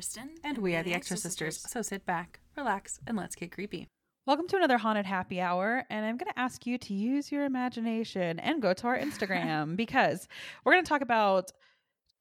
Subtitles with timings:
[0.00, 0.20] Amanda.
[0.20, 0.48] And Kristin.
[0.48, 1.60] And we are the Extra Sisters.
[1.68, 3.88] So sit back, relax, and let's get creepy.
[4.26, 5.84] Welcome to another Haunted Happy Hour.
[5.90, 9.76] And I'm going to ask you to use your imagination and go to our Instagram
[9.76, 10.28] because
[10.64, 11.50] we're going to talk about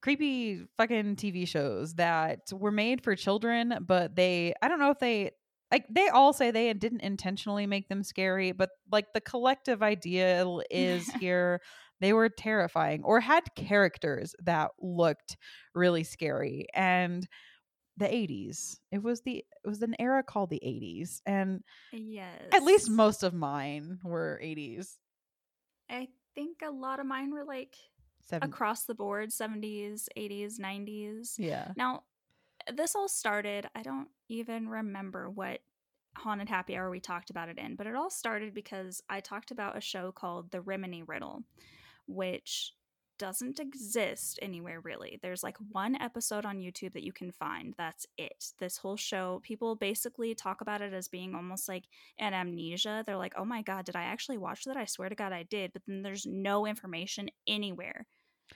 [0.02, 5.00] creepy fucking TV shows that were made for children, but they, I don't know if
[5.00, 5.32] they,
[5.72, 10.46] like, they all say they didn't intentionally make them scary, but like the collective idea
[10.72, 11.62] is here
[12.02, 15.36] they were terrifying or had characters that looked
[15.76, 16.68] really scary.
[16.74, 17.28] And
[18.00, 18.80] the 80s.
[18.92, 22.40] It was the it was an era called the 80s and yes.
[22.54, 24.96] at least most of mine were 80s.
[25.90, 27.76] I think a lot of mine were like
[28.22, 28.50] Seven.
[28.50, 31.34] across the board 70s, 80s, 90s.
[31.38, 31.72] Yeah.
[31.76, 32.04] Now,
[32.74, 35.60] this all started, I don't even remember what
[36.16, 39.52] Haunted Happy Hour we talked about it in, but it all started because I talked
[39.52, 41.44] about a show called The Rimini Riddle,
[42.08, 42.74] which
[43.20, 45.20] doesn't exist anywhere really.
[45.22, 47.76] There's like one episode on YouTube that you can find.
[47.78, 48.54] That's it.
[48.58, 51.84] This whole show, people basically talk about it as being almost like
[52.18, 53.04] an amnesia.
[53.06, 54.78] They're like, oh my God, did I actually watch that?
[54.78, 55.74] I swear to God I did.
[55.74, 58.08] But then there's no information anywhere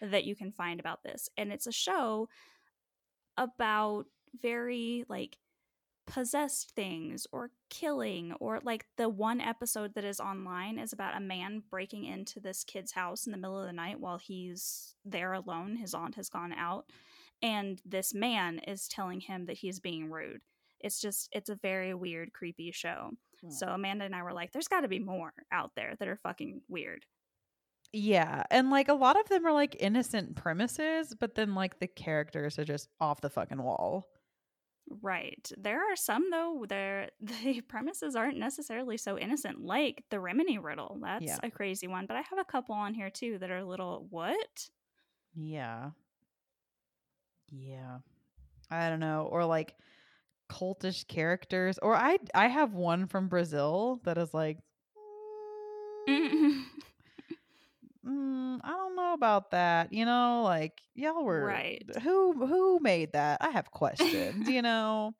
[0.02, 1.30] that you can find about this.
[1.38, 2.30] And it's a show
[3.38, 4.05] about
[4.42, 5.38] very like
[6.06, 11.20] possessed things or killing or like the one episode that is online is about a
[11.22, 15.32] man breaking into this kid's house in the middle of the night while he's there
[15.33, 16.86] alone his aunt has gone out
[17.42, 20.42] and this man is telling him that he's being rude
[20.82, 23.11] it's just it's a very weird creepy show
[23.42, 23.50] Hmm.
[23.50, 26.16] so amanda and i were like there's got to be more out there that are
[26.17, 27.06] fucking weird
[27.92, 31.88] Yeah, and like a lot of them are like innocent premises, but then like the
[31.88, 34.08] characters are just off the fucking wall.
[35.02, 35.52] Right.
[35.58, 40.99] There are some though there the premises aren't necessarily so innocent, like the Rimini riddle.
[41.02, 41.37] That's Yeah.
[41.43, 42.05] a crazy one.
[42.05, 44.70] But I have a couple on here too that are a little what?
[45.36, 45.92] Yeah.
[47.52, 47.99] Yeah.
[48.71, 49.76] I don't know, or like
[50.49, 54.58] cultish characters, or I I have one from Brazil that is like
[56.09, 56.64] mm,
[58.05, 59.94] mm, I don't know about that.
[59.94, 61.84] You know, like y'all were Right.
[62.04, 63.38] Who who made that?
[63.42, 64.50] I have questions.
[64.50, 65.14] you know.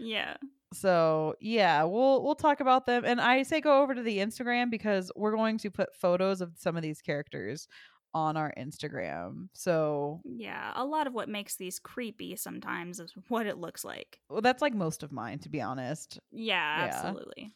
[0.00, 0.36] yeah.
[0.72, 3.04] So yeah, we'll we'll talk about them.
[3.04, 6.52] And I say go over to the Instagram because we're going to put photos of
[6.56, 7.68] some of these characters
[8.12, 9.48] on our Instagram.
[9.52, 10.72] So Yeah.
[10.74, 14.18] A lot of what makes these creepy sometimes is what it looks like.
[14.30, 16.18] well, that's like most of mine, to be honest.
[16.32, 16.92] Yeah, Yeah.
[16.94, 17.52] absolutely.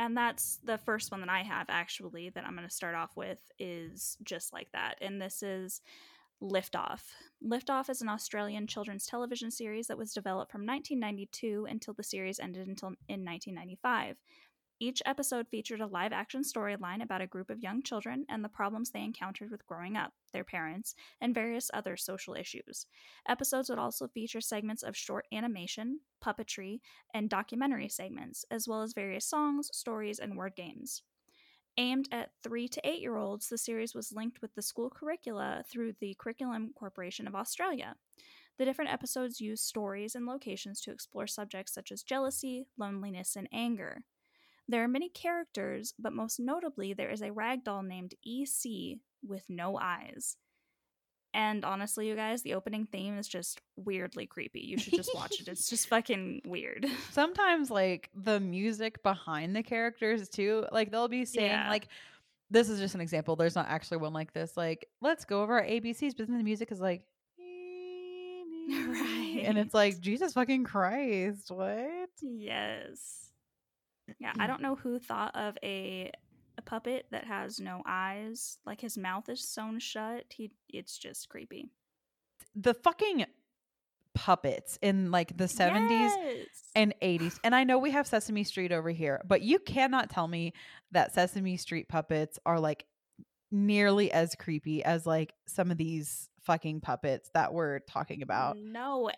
[0.00, 3.18] And that's the first one that I have actually that I'm going to start off
[3.18, 4.94] with is just like that.
[5.02, 5.82] And this is
[6.42, 7.02] Liftoff.
[7.46, 12.40] Liftoff is an Australian children's television series that was developed from 1992 until the series
[12.40, 14.16] ended until in 1995.
[14.82, 18.48] Each episode featured a live action storyline about a group of young children and the
[18.48, 22.86] problems they encountered with growing up, their parents, and various other social issues.
[23.28, 26.80] Episodes would also feature segments of short animation, puppetry,
[27.12, 31.02] and documentary segments, as well as various songs, stories, and word games.
[31.76, 35.62] Aimed at three to eight year olds, the series was linked with the school curricula
[35.70, 37.96] through the Curriculum Corporation of Australia.
[38.56, 43.46] The different episodes use stories and locations to explore subjects such as jealousy, loneliness, and
[43.52, 44.04] anger.
[44.70, 49.76] There are many characters, but most notably, there is a ragdoll named EC with no
[49.76, 50.36] eyes.
[51.32, 54.60] And honestly, you guys, the opening theme is just weirdly creepy.
[54.60, 55.48] You should just watch it.
[55.48, 56.86] It's just fucking weird.
[57.12, 61.68] Sometimes like the music behind the characters too, like they'll be saying Yeah.
[61.70, 61.88] like
[62.50, 63.36] this is just an example.
[63.36, 64.56] There's not actually one like this.
[64.56, 67.04] Like, let's go over our ABCs, but then the music is like
[68.70, 69.42] right.
[69.44, 72.08] And it's like, Jesus fucking Christ, what?
[72.22, 73.29] Yes.
[74.18, 74.48] Yeah, I mm.
[74.48, 76.10] don't know who thought of a
[76.58, 78.58] a puppet that has no eyes.
[78.66, 80.24] Like his mouth is sewn shut.
[80.30, 81.70] He it's just creepy.
[82.54, 83.26] The fucking
[84.14, 86.46] puppets in like the 70s Yes.
[86.74, 87.38] and 80s.
[87.44, 90.52] And I know we have Sesame Street over here, but you cannot tell me
[90.92, 92.84] that Sesame Street puppets are like
[93.50, 98.56] nearly as creepy as like some of these fucking puppets that we're talking about.
[98.58, 99.10] No.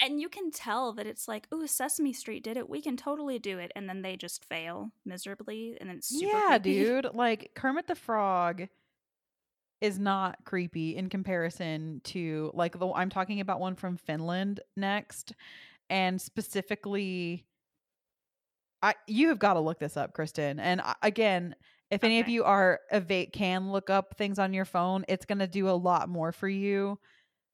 [0.00, 2.68] And you can tell that it's like, oh, Sesame Street did it.
[2.68, 3.72] We can totally do it.
[3.74, 5.76] And then they just fail miserably.
[5.80, 6.84] And it's super yeah, creepy.
[6.84, 7.08] dude.
[7.14, 8.68] Like Kermit the Frog
[9.80, 15.34] is not creepy in comparison to like the I'm talking about one from Finland next
[15.90, 17.44] and specifically
[18.82, 20.58] I you have got to look this up, Kristin.
[20.60, 21.54] And I- again,
[21.90, 25.38] if any of you are eva- can look up things on your phone, it's going
[25.38, 26.98] to do a lot more for you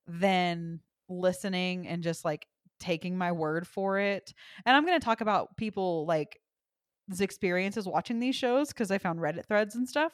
[0.07, 2.47] than listening and just like
[2.81, 4.33] taking my word for it.
[4.67, 6.39] And I'm going to talk about people like
[7.21, 10.13] experiences watching these shows because I found Reddit threads and stuff.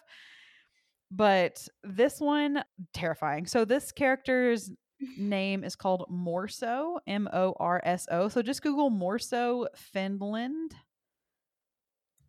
[1.11, 2.63] But this one,
[2.93, 3.47] terrifying.
[3.47, 4.71] So this character's
[5.17, 8.29] name is called Morso, M O R S O.
[8.29, 10.75] So just Google Morso Finland.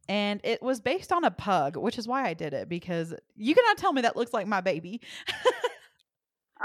[0.07, 3.53] And it was based on a pug, which is why I did it because you
[3.53, 5.01] cannot tell me that looks like my baby.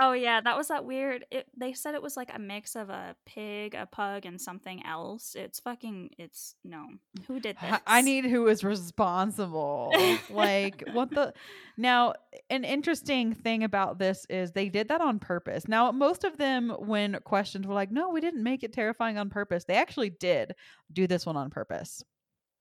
[0.00, 1.24] Oh yeah, that was that weird.
[1.30, 4.84] It, they said it was like a mix of a pig, a pug, and something
[4.84, 5.36] else.
[5.36, 6.10] It's fucking.
[6.18, 6.86] It's no.
[7.28, 7.80] Who did this?
[7.86, 9.92] I need who is responsible.
[10.30, 11.32] like what the
[11.76, 12.14] Now,
[12.50, 15.68] an interesting thing about this is they did that on purpose.
[15.68, 19.30] Now, most of them when questioned were like, "No, we didn't make it terrifying on
[19.30, 20.54] purpose." They actually did
[20.92, 22.02] do this one on purpose.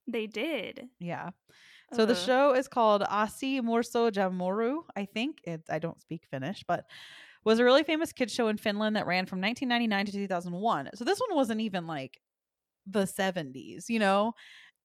[0.07, 0.87] They did.
[0.99, 1.31] Yeah.
[1.93, 2.25] So the uh-huh.
[2.25, 4.83] show is called Asi Morso Jamoru.
[4.95, 6.85] I think it's I don't speak Finnish, but
[7.45, 10.89] was a really famous kids show in Finland that ran from 1999 to 2001.
[10.95, 12.19] So this one wasn't even like
[12.87, 14.33] the 70s, you know.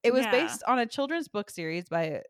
[0.02, 0.30] It was yeah.
[0.30, 2.22] based on a children's book series by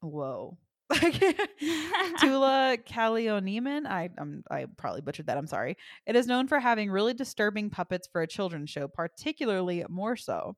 [0.00, 0.58] whoa.
[0.92, 3.86] Tula Kallioniemen.
[3.86, 4.10] I
[4.50, 5.38] I probably butchered that.
[5.38, 5.76] I'm sorry.
[6.06, 10.56] It is known for having really disturbing puppets for a children's show, particularly Morso.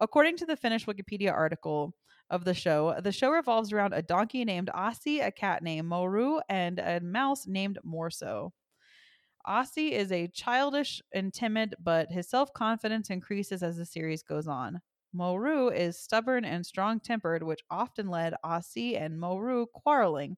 [0.00, 1.94] According to the Finnish Wikipedia article,
[2.30, 3.00] of the show.
[3.00, 7.46] The show revolves around a donkey named Asi, a cat named Moru, and a mouse
[7.46, 8.52] named Morso.
[9.44, 14.46] Asi is a childish and timid, but his self confidence increases as the series goes
[14.46, 14.80] on.
[15.12, 20.36] Moru is stubborn and strong tempered, which often led Asi and Moru quarreling.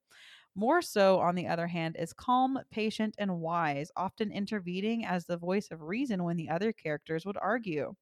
[0.55, 5.71] Morso, on the other hand, is calm, patient, and wise, often intervening as the voice
[5.71, 7.95] of reason when the other characters would argue.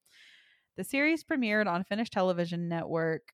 [0.76, 3.32] The series premiered on Finnish television network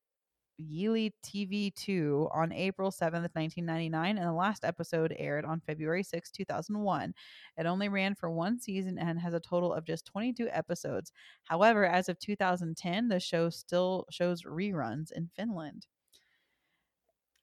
[0.59, 7.15] Yle TV2 on April 7th, 1999, and the last episode aired on February 6, 2001.
[7.57, 11.13] It only ran for one season and has a total of just 22 episodes.
[11.45, 15.87] However, as of 2010, the show still shows reruns in Finland.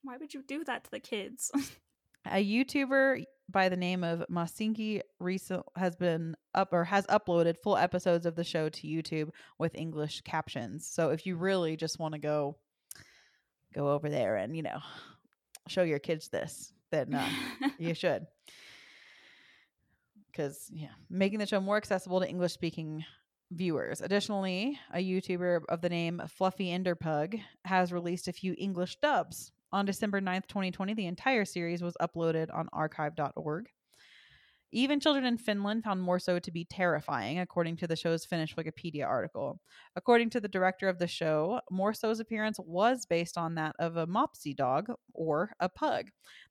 [0.02, 1.50] Why would you do that to the kids?
[2.26, 7.76] a YouTuber by the name of Masinki recent has been up or has uploaded full
[7.76, 10.86] episodes of the show to YouTube with English captions.
[10.86, 12.56] So if you really just want to go
[13.72, 14.78] go over there and you know
[15.68, 17.28] show your kids this then uh,
[17.78, 18.26] you should.
[20.30, 23.04] Because yeah making the show more accessible to english speaking
[23.50, 24.00] viewers.
[24.00, 29.52] Additionally a youtuber of the name fluffy enderpug has released a few english dubs.
[29.72, 33.68] On december 9th 2020 the entire series was uploaded on archive.org
[34.72, 39.06] even children in Finland found Morso to be terrifying, according to the show's Finnish Wikipedia
[39.06, 39.60] article.
[39.96, 44.06] According to the director of the show, Morso's appearance was based on that of a
[44.06, 46.06] mopsy dog or a pug.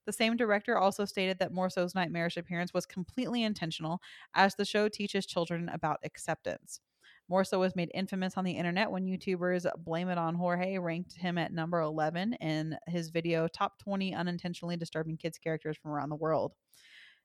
[0.06, 4.00] The same director also stated that Morso's nightmarish appearance was completely intentional,
[4.36, 6.80] as the show teaches children about acceptance.
[7.28, 11.38] Morso was made infamous on the internet when YouTubers Blame It On Jorge ranked him
[11.38, 16.18] at number 11 in his video Top 20 Unintentionally Disturbing Kids Characters from Around the
[16.18, 16.54] World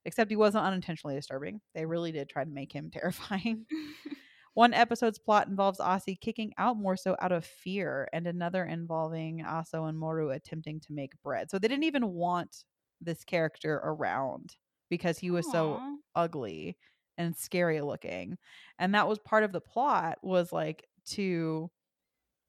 [0.06, 1.60] except he wasn't unintentionally disturbing.
[1.74, 3.66] They really did try to make him terrifying.
[4.54, 9.86] One episode's plot involves Asi kicking out Morso out of fear, and another involving Aso
[9.86, 11.50] and Moru attempting to make bread.
[11.50, 12.64] So they didn't even want
[13.02, 14.56] this character around
[14.88, 15.52] because he was Aww.
[15.52, 16.78] so ugly
[17.18, 18.38] and scary looking.
[18.78, 21.70] And that was part of the plot was like to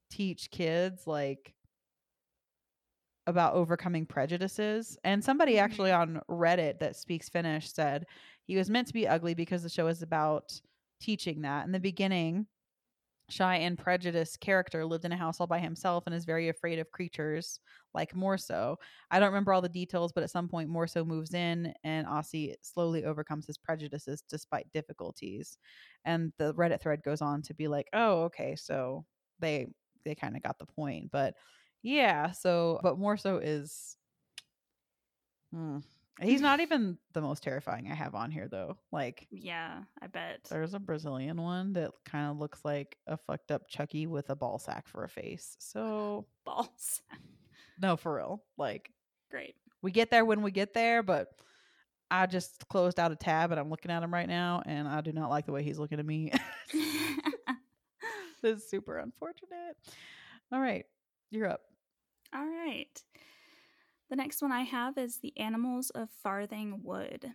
[0.10, 1.54] teach kids like
[3.28, 4.98] about overcoming prejudices.
[5.04, 5.66] And somebody mm-hmm.
[5.66, 8.06] actually on Reddit that speaks Finnish said
[8.46, 10.60] he was meant to be ugly because the show is about
[11.00, 11.66] teaching that.
[11.66, 12.48] In the beginning,
[13.30, 16.80] shy and prejudiced character lived in a house all by himself and is very afraid
[16.80, 17.60] of creatures
[17.94, 18.78] like Morso.
[19.12, 22.56] I don't remember all the details, but at some point Morso moves in and Asi
[22.62, 25.58] slowly overcomes his prejudices despite difficulties.
[26.06, 29.06] And the Reddit thread goes on to be like, "Oh, okay, so
[29.40, 29.68] they
[30.06, 31.34] they kind of got the point." But
[31.82, 32.32] yeah.
[32.32, 33.96] So, but Morso is.
[35.54, 35.80] Hmm.
[36.20, 38.78] He's not even the most terrifying I have on here, though.
[38.92, 40.40] Like, yeah, I bet.
[40.50, 44.36] There's a Brazilian one that kind of looks like a fucked up Chucky with a
[44.36, 45.56] ball sack for a face.
[45.60, 47.02] So, balls.
[47.80, 48.44] No, for real.
[48.58, 48.92] Like,
[49.30, 49.56] great.
[49.82, 51.30] We get there when we get there, but
[52.10, 55.02] I just closed out a tab and I'm looking at him right now, and I
[55.02, 56.32] do not like the way he's looking at me.
[58.42, 59.78] this is super unfortunate.
[60.52, 60.86] All right.
[61.30, 61.62] You're up.
[62.34, 63.04] All right.
[64.10, 67.34] The next one I have is The Animals of Farthing Wood.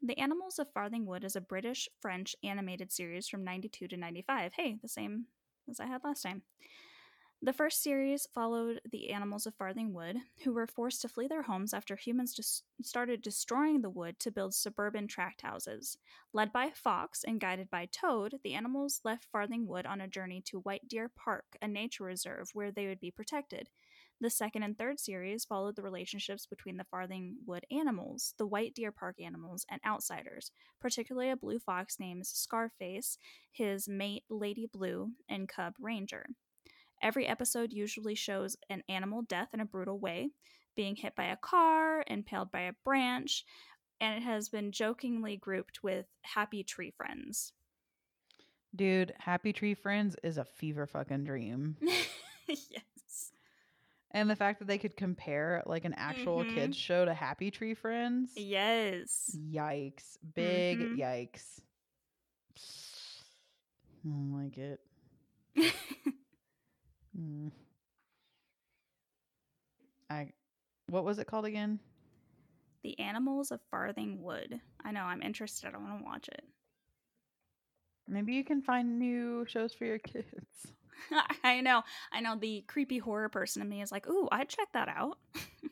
[0.00, 4.52] The Animals of Farthing Wood is a British French animated series from 92 to 95.
[4.54, 5.26] Hey, the same
[5.68, 6.42] as I had last time.
[7.40, 11.42] The first series followed the animals of Farthing Wood, who were forced to flee their
[11.42, 15.98] homes after humans just started destroying the wood to build suburban tract houses.
[16.32, 20.42] Led by Fox and guided by Toad, the animals left Farthing Wood on a journey
[20.46, 23.68] to White Deer Park, a nature reserve where they would be protected.
[24.20, 28.74] The second and third series followed the relationships between the Farthing Wood animals, the White
[28.74, 33.16] Deer Park animals, and outsiders, particularly a blue fox named Scarface,
[33.52, 36.30] his mate Lady Blue, and cub Ranger.
[37.00, 40.30] Every episode usually shows an animal death in a brutal way,
[40.76, 43.44] being hit by a car, impaled by a branch,
[44.00, 47.52] and it has been jokingly grouped with Happy Tree Friends.
[48.74, 51.76] Dude, Happy Tree Friends is a fever fucking dream.
[52.48, 53.32] yes.
[54.10, 56.54] And the fact that they could compare like an actual Mhm.
[56.54, 58.32] kids show to Happy Tree Friends.
[58.36, 59.36] Yes.
[59.36, 60.16] Yikes.
[60.34, 60.96] Big Mhm.
[60.96, 61.60] yikes.
[64.04, 64.80] I don't like it.
[67.18, 67.50] Mm.
[70.10, 70.30] I
[70.88, 71.78] what was it called again?
[72.84, 74.60] the Animals of Farthing Wood.
[74.84, 75.72] I know, I'm interested.
[75.74, 76.44] I want to watch it.
[78.06, 80.26] Maybe you can find new shows for your kids.
[81.44, 81.82] I know.
[82.12, 85.18] I know the creepy horror person in me is like, ooh, I'd check that out.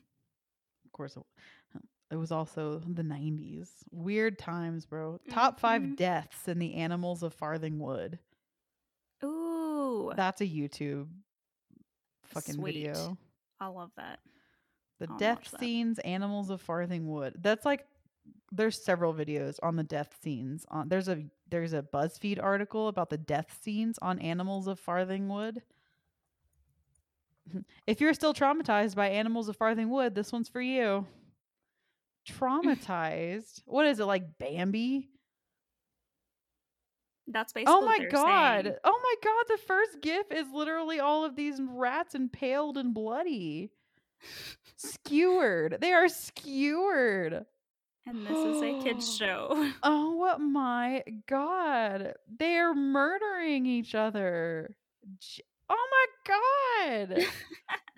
[0.85, 1.17] Of course,
[2.11, 3.69] it, was also the 90s.
[3.93, 5.21] Weird times, bro.
[5.31, 5.97] Top five Mhm.
[5.97, 8.19] deaths in the animals of Farthing Wood.
[9.23, 10.11] Ooh.
[10.17, 11.09] That's a YouTube
[12.29, 12.75] fucking Sweet.
[12.75, 13.19] video.
[13.61, 14.21] I love that.
[14.99, 17.35] The I'll death scenes, animals of Farthingwood.
[17.43, 17.87] That's like
[18.53, 20.65] there's several videos on the death scenes.
[20.71, 25.59] On there's a there's a BuzzFeed article about the death scenes on animals of Farthingwood.
[27.87, 31.07] If you're still traumatized by animals of Farthingwood, this one's for you.
[32.29, 33.63] Traumatized?
[33.67, 35.09] what is it like Bambi?
[37.29, 38.65] That's oh basically Oh my god.
[38.65, 38.77] saying.
[38.85, 43.71] Oh my god, the first gif is literally all of these rats impaled and bloody.
[44.77, 45.79] Skewered.
[45.81, 47.45] They are skewered.
[48.07, 49.71] And this is a kids show.
[49.83, 52.15] Oh my god.
[52.39, 54.77] They're murdering each other.
[55.69, 55.89] Oh
[56.29, 56.35] my
[57.09, 57.25] god.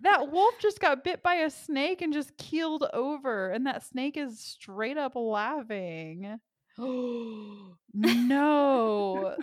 [0.02, 4.16] that wolf just got bit by a snake and just keeled over and that snake
[4.16, 6.38] is straight up laughing.
[7.94, 9.36] no.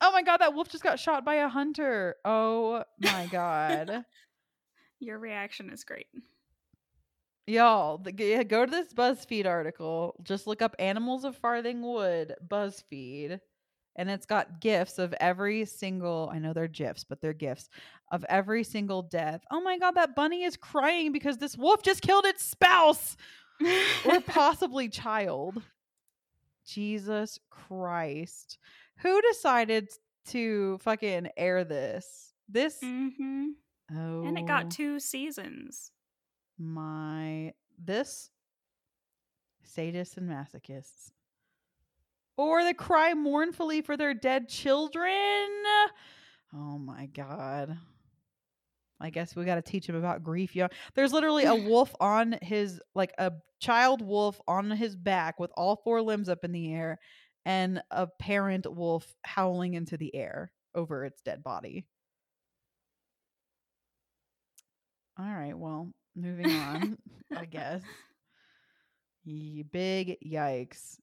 [0.00, 2.14] Oh my god, that wolf just got shot by a hunter.
[2.24, 4.04] Oh my god.
[5.00, 6.06] Your reaction is great.
[7.48, 10.14] Y'all, the, go to this BuzzFeed article.
[10.22, 13.40] Just look up Animals of Farthing Wood, BuzzFeed.
[13.96, 17.68] And it's got gifs of every single, I know they're gifs, but they're gifs
[18.12, 19.42] of every single death.
[19.50, 23.16] Oh my God, that bunny is crying because this wolf just killed its spouse
[24.04, 25.62] or possibly child.
[26.66, 28.58] Jesus Christ.
[28.98, 29.88] Who decided
[30.28, 32.32] to fucking air this?
[32.48, 32.78] This.
[32.82, 33.48] hmm
[33.96, 34.24] Oh.
[34.24, 35.92] And it got two seasons.
[36.58, 38.30] my this
[39.64, 41.10] sadists and masochists
[42.36, 45.48] or the cry mournfully for their dead children
[46.54, 47.76] oh my god
[49.00, 52.36] i guess we got to teach him about grief yo there's literally a wolf on
[52.42, 56.72] his like a child wolf on his back with all four limbs up in the
[56.72, 56.98] air
[57.44, 61.86] and a parent wolf howling into the air over its dead body
[65.18, 66.98] all right well moving on
[67.34, 67.82] I guess.
[69.24, 70.98] Ye big yikes.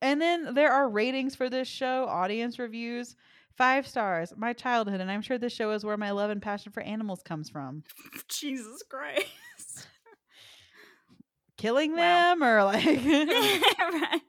[0.00, 3.16] And then there are ratings for this show, audience reviews.
[3.58, 6.70] Five stars, my childhood, and I'm sure this show is where my love and passion
[6.72, 7.82] for animals comes from.
[8.28, 9.88] Jesus Christ.
[11.58, 11.98] Killing Wow.
[12.36, 14.20] them or like right.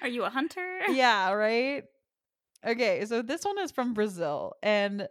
[0.00, 0.80] Are you a hunter?
[0.90, 1.84] Yeah, right?
[2.66, 5.06] Okay, so this one is from Brazil and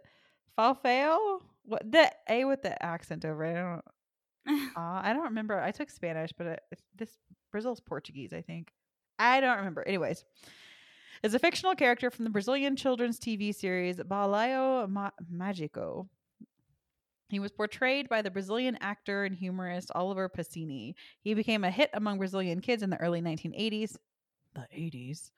[0.58, 3.56] Falfeo, what the A with the accent over it.
[3.56, 3.84] I don't
[4.76, 5.60] Uh, I don't remember.
[5.60, 6.60] I took Spanish, but it,
[6.96, 7.16] this
[7.52, 8.72] Brazil's Portuguese, I think.
[9.18, 9.86] I don't remember.
[9.86, 10.24] Anyways,
[11.22, 16.08] is a fictional character from the Brazilian children's TV series Balaio Ma- Magico.
[17.28, 20.94] He was portrayed by the Brazilian actor and humorist Oliver Pacini.
[21.22, 23.96] He became a hit among Brazilian kids in the early 1980s.
[24.54, 25.30] The 80s.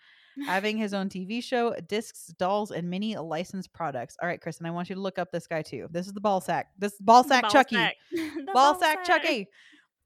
[0.46, 4.16] Having his own TV show, discs, dolls, and many licensed products.
[4.22, 5.88] All right, Kristin, I want you to look up this guy too.
[5.90, 6.68] This is the ball sack.
[6.78, 7.74] This is ball sack Ball Chucky.
[7.74, 7.96] sack.
[8.12, 9.48] The Ball sack Chucky.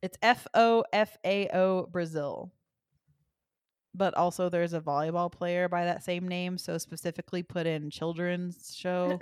[0.01, 2.51] It's F O F A O Brazil.
[3.95, 8.75] But also there's a volleyball player by that same name, so specifically put in children's
[8.75, 9.19] show.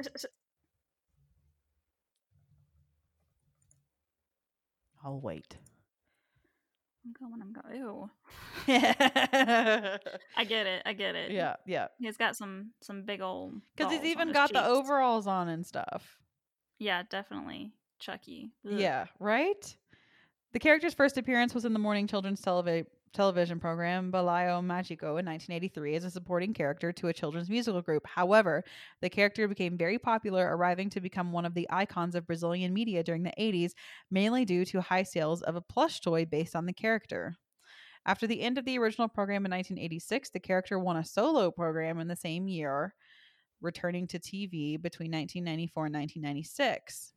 [5.05, 5.57] I'll wait.
[7.05, 7.41] I'm going.
[7.43, 7.77] I'm going.
[7.77, 8.11] Ew.
[8.67, 9.97] yeah,
[10.37, 10.83] I get it.
[10.85, 11.31] I get it.
[11.31, 11.57] yeah.
[11.67, 11.87] Yeah.
[11.99, 13.55] He's got some some big old.
[13.77, 16.19] Because he's even got the overalls on and stuff.
[16.79, 18.50] Yeah, definitely Chucky.
[18.67, 18.79] Ugh.
[18.79, 19.77] Yeah, right?
[20.53, 25.26] The character's first appearance was in the morning children's televi- television program Balaio Magico in
[25.26, 28.07] 1983 as a supporting character to a children's musical group.
[28.07, 28.64] However,
[29.00, 33.02] the character became very popular, arriving to become one of the icons of Brazilian media
[33.02, 33.73] during the 80s,
[34.11, 37.37] mainly due to high sales of a plush toy based on the character.
[38.07, 42.00] After the end of the original program in 1986, the character won a solo program
[42.00, 42.95] in the same year,
[43.61, 47.12] returning to TV between 1994 and 1996.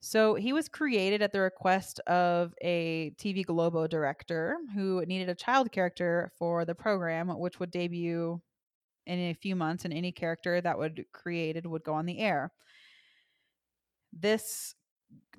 [0.00, 5.34] So he was created at the request of a TV Globo director who needed a
[5.34, 8.40] child character for the program, which would debut
[9.06, 12.50] in a few months, and any character that would created would go on the air.
[14.12, 14.74] This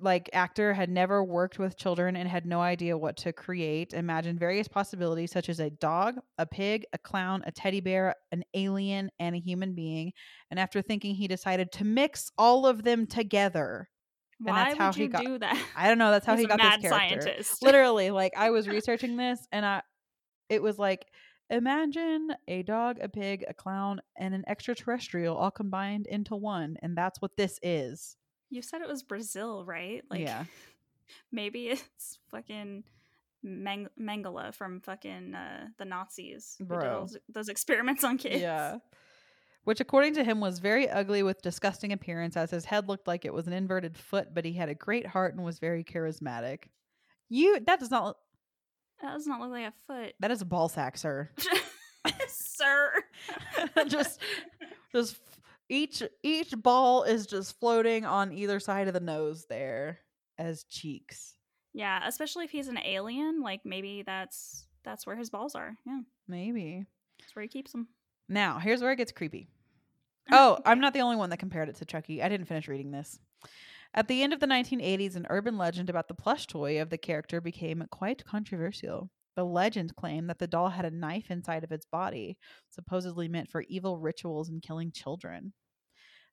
[0.00, 4.38] like actor had never worked with children and had no idea what to create imagined
[4.38, 9.10] various possibilities such as a dog a pig a clown a teddy bear an alien
[9.18, 10.12] and a human being
[10.50, 13.88] and after thinking he decided to mix all of them together
[14.46, 15.56] and Why that's how he you got do that?
[15.76, 17.62] i don't know that's how He's he got mad this character scientist.
[17.62, 19.82] literally like i was researching this and i
[20.48, 21.06] it was like
[21.50, 26.96] imagine a dog a pig a clown and an extraterrestrial all combined into one and
[26.96, 28.16] that's what this is
[28.50, 30.02] You said it was Brazil, right?
[30.10, 30.44] Like, yeah
[31.30, 32.84] maybe it's fucking
[33.42, 36.54] Meng- Mengele from fucking uh, the Nazis.
[36.58, 37.00] who did Bro.
[37.00, 38.40] those, those experiments on kids.
[38.40, 38.78] Yeah.
[39.64, 43.24] Which, according to him, was very ugly with disgusting appearance, as his head looked like
[43.24, 46.64] it was an inverted foot, but he had a great heart and was very charismatic.
[47.28, 48.16] You that does not
[49.00, 50.14] That does not look like a foot.
[50.20, 51.30] that is a ball sack, sir.
[52.28, 52.92] Sir.
[53.88, 54.20] just
[54.92, 55.16] just
[55.68, 60.00] each each ball is just floating on either side of the nose there
[60.38, 61.36] as cheeks.
[61.72, 65.76] Yeah, especially if he's an alien, like maybe that's that's where his balls are.
[65.86, 66.84] Yeah, Maybe.
[67.20, 67.86] that's where he keeps them.
[68.28, 69.48] Now, here's where it gets creepy.
[70.30, 72.22] Oh, I'm not the only one that compared it to Chucky.
[72.22, 73.18] I didn't finish reading this.
[73.94, 76.98] At the end of the 1980s, an urban legend about the plush toy of the
[76.98, 79.10] character became quite controversial.
[79.36, 82.38] The legend claimed that the doll had a knife inside of its body,
[82.70, 85.52] supposedly meant for evil rituals and killing children.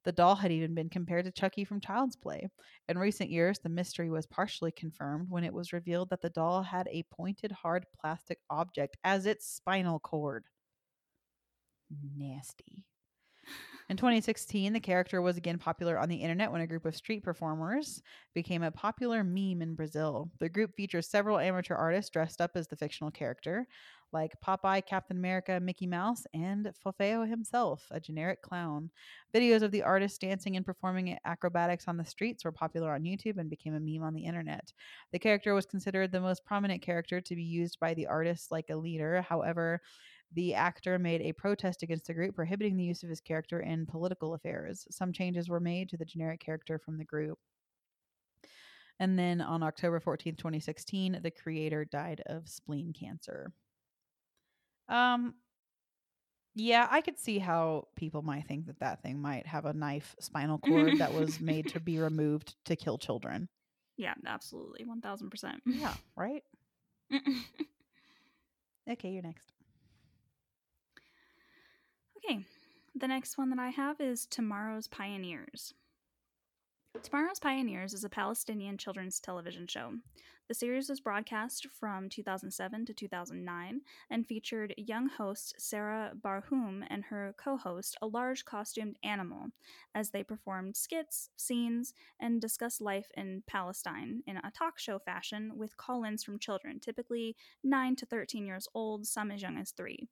[0.03, 2.47] The doll had even been compared to Chucky from Child's Play.
[2.87, 6.63] In recent years, the mystery was partially confirmed when it was revealed that the doll
[6.63, 10.45] had a pointed, hard plastic object as its spinal cord.
[12.15, 12.85] Nasty.
[13.89, 17.23] In 2016, the character was again popular on the internet when a group of street
[17.23, 18.03] performers
[18.35, 20.29] became a popular meme in Brazil.
[20.39, 23.67] The group features several amateur artists dressed up as the fictional character,
[24.13, 28.91] like Popeye, Captain America, Mickey Mouse, and Fofeo himself, a generic clown.
[29.33, 33.39] Videos of the artists dancing and performing acrobatics on the streets were popular on YouTube
[33.39, 34.71] and became a meme on the internet.
[35.13, 38.69] The character was considered the most prominent character to be used by the artists like
[38.69, 39.23] a leader.
[39.27, 39.81] However,
[40.33, 43.85] the actor made a protest against the group prohibiting the use of his character in
[43.85, 44.85] political affairs.
[44.91, 47.39] Some changes were made to the generic character from the group.
[48.99, 53.53] And then on October 14th, 2016, the creator died of spleen cancer.
[54.87, 55.35] Um
[56.55, 60.15] yeah, I could see how people might think that that thing might have a knife
[60.19, 63.47] spinal cord that was made to be removed to kill children.
[63.97, 65.61] Yeah, absolutely, one thousand percent.
[65.65, 66.43] Yeah, right?
[68.89, 69.51] Okay, you're next.
[72.25, 72.39] Okay,
[72.95, 75.73] the next one that I have is Tomorrow's Pioneers.
[77.01, 79.93] Tomorrow's Pioneers is a Palestinian children's television show.
[80.49, 87.05] The series was broadcast from 2007 to 2009 and featured young host Sarah Barhoum and
[87.05, 89.51] her co host, a large costumed animal,
[89.95, 95.53] as they performed skits, scenes, and discussed life in Palestine in a talk show fashion
[95.55, 99.71] with call ins from children, typically 9 to 13 years old, some as young as
[99.71, 100.09] 3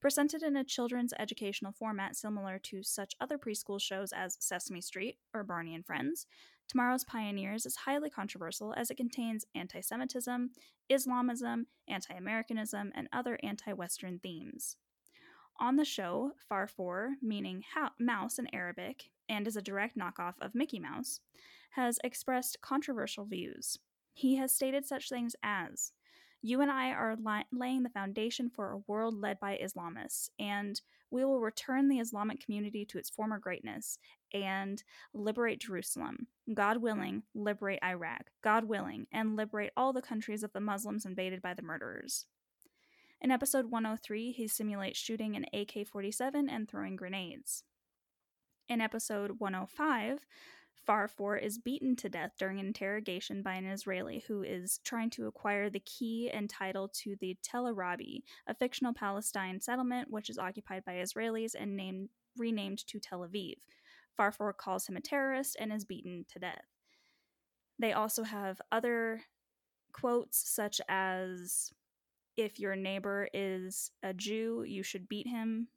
[0.00, 5.18] presented in a children's educational format similar to such other preschool shows as Sesame Street
[5.34, 6.26] or Barney and Friends.
[6.68, 10.50] Tomorrow's Pioneers is highly controversial as it contains anti Semitism,
[10.88, 14.76] Islamism, anti Americanism, and other anti Western themes.
[15.58, 20.54] On the show, Farfour, meaning ha- mouse in Arabic, and is a direct knockoff of
[20.54, 21.20] Mickey Mouse,
[21.70, 23.78] has expressed controversial views.
[24.12, 25.92] He has stated such things as
[26.42, 30.80] you and I are li- laying the foundation for a world led by Islamists, and
[31.10, 33.98] we will return the Islamic community to its former greatness
[34.34, 34.82] and
[35.14, 36.26] liberate Jerusalem.
[36.52, 38.30] God willing, liberate Iraq.
[38.42, 42.26] God willing, and liberate all the countries of the Muslims invaded by the murderers.
[43.20, 47.64] In episode 103, he simulates shooting an AK 47 and throwing grenades.
[48.68, 50.26] In episode 105,
[50.86, 55.26] Farfour is beaten to death during an interrogation by an Israeli who is trying to
[55.26, 60.38] acquire the key and title to the Tel Arabi, a fictional Palestine settlement which is
[60.38, 63.54] occupied by Israelis and named renamed to Tel Aviv.
[64.16, 66.64] Farfour calls him a terrorist and is beaten to death.
[67.78, 69.22] They also have other
[69.92, 71.72] quotes such as
[72.36, 75.68] if your neighbor is a Jew, you should beat him,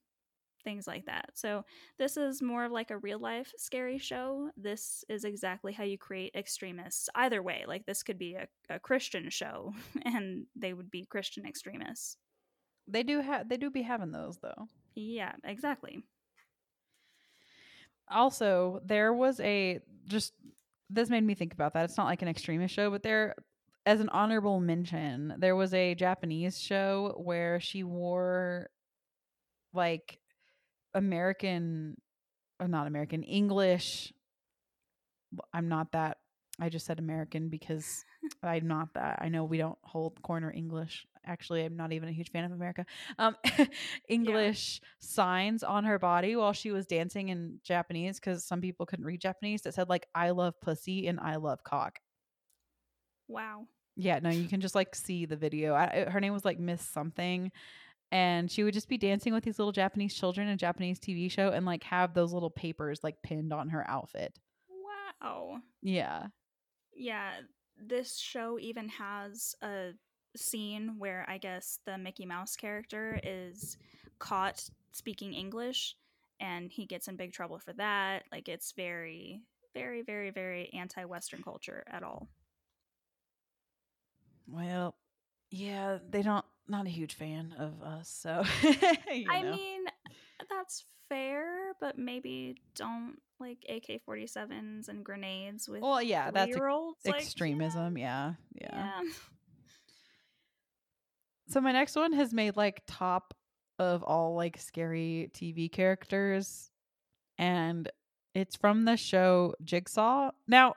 [0.63, 1.32] things like that.
[1.36, 1.63] So,
[1.98, 4.50] this is more of like a real life scary show.
[4.58, 7.10] This is exactly how you create extremists.
[7.15, 9.74] Either way, like this could be a, a Christian show
[10.06, 12.17] and they would be Christian extremists.
[12.88, 14.67] They do have they do be having those though.
[14.95, 16.04] Yeah, exactly.
[18.10, 20.34] Also, there was a just
[20.89, 21.86] this made me think about that.
[21.86, 23.36] It's not like an extremist show, but there
[23.86, 28.69] as an honorable mention, there was a Japanese show where she wore
[29.74, 30.19] like
[30.93, 31.95] American
[32.60, 34.13] or not American, English.
[35.54, 36.17] I'm not that.
[36.62, 38.04] I just said American because
[38.43, 39.19] I'm not that.
[39.21, 41.06] I know we don't hold corner English.
[41.25, 42.86] Actually, I'm not even a huge fan of America.
[43.17, 43.36] Um,
[44.10, 44.88] English yeah.
[44.99, 49.21] signs on her body while she was dancing in Japanese because some people couldn't read
[49.21, 51.99] Japanese that said like "I love pussy" and "I love cock."
[53.28, 53.67] Wow.
[53.95, 55.75] Yeah, no, you can just like see the video.
[55.75, 57.52] I, her name was like Miss something,
[58.12, 61.30] and she would just be dancing with these little Japanese children in a Japanese TV
[61.30, 64.38] show and like have those little papers like pinned on her outfit.
[65.22, 65.60] Wow.
[65.82, 66.28] Yeah.
[66.95, 67.32] Yeah,
[67.78, 69.91] this show even has a
[70.36, 73.78] scene where I guess the Mickey Mouse character is
[74.19, 75.95] caught speaking English
[76.39, 78.24] and he gets in big trouble for that.
[78.32, 79.41] Like it's very
[79.74, 82.28] very very very anti-western culture at all.
[84.48, 84.95] Well,
[85.52, 88.43] yeah, they don't not a huge fan of us, so
[89.10, 89.51] I know.
[89.51, 89.82] mean,
[90.49, 97.05] that's fair, but maybe don't like AK 47s and grenades with Well, yeah, that's ex-
[97.05, 98.34] extremism, like, yeah.
[98.53, 98.69] yeah.
[98.71, 98.91] Yeah.
[99.03, 99.10] Yeah.
[101.49, 103.34] So my next one has made like top
[103.79, 106.69] of all like scary TV characters
[107.38, 107.89] and
[108.36, 110.32] it's from the show Jigsaw.
[110.47, 110.75] Now,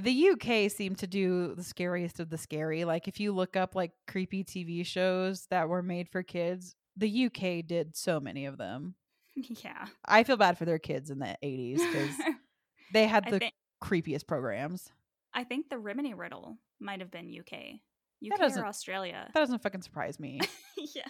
[0.00, 2.84] the UK seemed to do the scariest of the scary.
[2.84, 7.26] Like if you look up like creepy TV shows that were made for kids, the
[7.26, 8.94] UK did so many of them.
[9.36, 9.86] Yeah.
[10.04, 12.16] I feel bad for their kids in the 80s cuz
[12.92, 14.90] they had the think, creepiest programs.
[15.32, 17.80] I think the Rimini Riddle might have been UK.
[18.24, 19.28] UK or Australia.
[19.32, 20.40] That doesn't fucking surprise me.
[20.76, 21.08] yeah.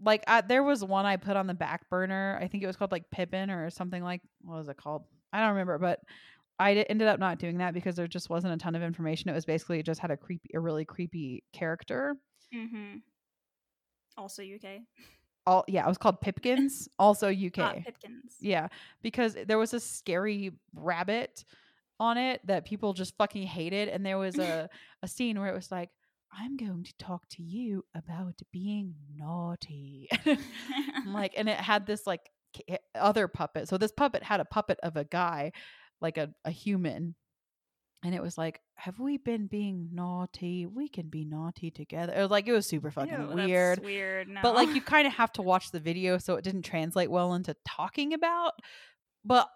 [0.00, 2.38] Like I, there was one I put on the back burner.
[2.40, 5.04] I think it was called like Pippin or something like what was it called?
[5.32, 6.00] I don't remember, but
[6.58, 9.30] I ended up not doing that because there just wasn't a ton of information.
[9.30, 12.16] It was basically it just had a creepy, a really creepy character.
[12.54, 12.98] Mm-hmm.
[14.16, 14.82] Also UK.
[15.46, 16.88] All yeah, it was called Pipkins.
[16.98, 17.58] also UK.
[17.58, 18.36] Uh, Pipkins.
[18.40, 18.68] Yeah,
[19.02, 21.44] because there was a scary rabbit
[21.98, 24.68] on it that people just fucking hated, and there was a
[25.02, 25.90] a scene where it was like,
[26.32, 30.08] "I'm going to talk to you about being naughty,"
[31.06, 32.30] like, and it had this like
[32.94, 33.68] other puppet.
[33.68, 35.52] So this puppet had a puppet of a guy
[36.02, 37.14] like a, a human
[38.04, 40.66] and it was like, "Have we been being naughty?
[40.66, 43.84] We can be naughty together." It was like it was super fucking Ew, weird.
[43.84, 44.40] weird, no.
[44.42, 47.34] but like you kind of have to watch the video, so it didn't translate well
[47.34, 48.54] into talking about.
[49.24, 49.48] But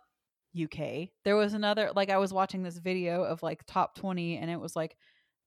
[0.60, 4.50] UK, there was another like I was watching this video of like top twenty, and
[4.50, 4.96] it was like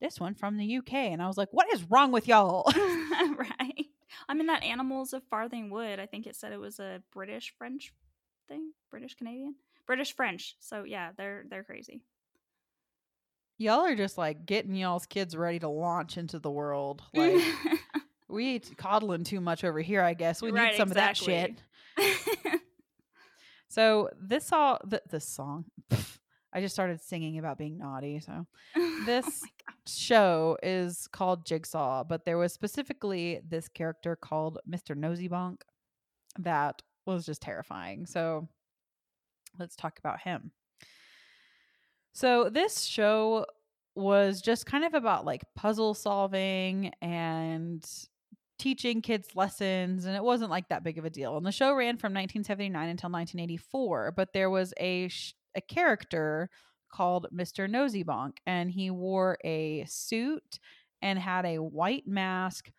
[0.01, 3.85] this one from the UK, and I was like, "What is wrong with y'all?" right.
[4.27, 5.99] I mean that animals of Farthing Wood.
[5.99, 7.93] I think it said it was a British French
[8.49, 9.55] thing, British Canadian.
[9.89, 10.55] British French.
[10.59, 12.03] So yeah, they're they're crazy.
[13.57, 17.01] Y'all are just like getting y'all's kids ready to launch into the world.
[17.11, 17.41] Like
[18.29, 20.43] we eat coddling too much over here, I guess.
[20.43, 21.35] We right, need some exactly.
[21.35, 21.55] of
[21.97, 22.05] that
[22.43, 22.61] shit.
[23.69, 25.65] so this all th- this song.
[26.53, 28.19] I just started singing about being naughty.
[28.19, 28.45] So
[28.77, 34.95] oh this oh show is called Jigsaw, but there was specifically this character called Mr.
[34.95, 35.61] Noseybonk
[36.37, 38.05] that was just terrifying.
[38.05, 38.47] So
[39.57, 40.51] let's talk about him.
[42.11, 43.45] So, this show
[43.95, 47.85] was just kind of about like puzzle solving and
[48.57, 51.37] teaching kids lessons and it wasn't like that big of a deal.
[51.37, 56.49] And the show ran from 1979 until 1984, but there was a sh- a character
[56.91, 57.69] called Mr.
[57.69, 60.59] Noseybonk and he wore a suit
[61.01, 62.69] and had a white mask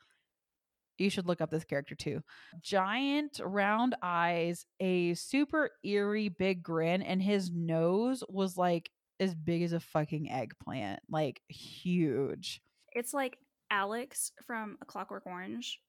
[1.00, 2.22] you should look up this character too.
[2.60, 9.62] Giant round eyes, a super eerie big grin, and his nose was like as big
[9.62, 12.60] as a fucking eggplant, like huge.
[12.92, 13.38] It's like
[13.70, 15.80] Alex from A Clockwork Orange,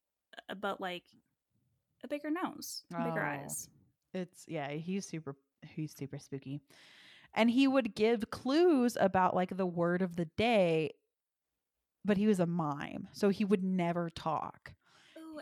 [0.49, 1.03] uh, but like
[2.03, 3.69] a bigger nose, oh, bigger eyes.
[4.13, 5.35] It's yeah, he's super
[5.75, 6.61] he's super spooky.
[7.33, 10.91] And he would give clues about like the word of the day,
[12.03, 14.73] but he was a mime, so he would never talk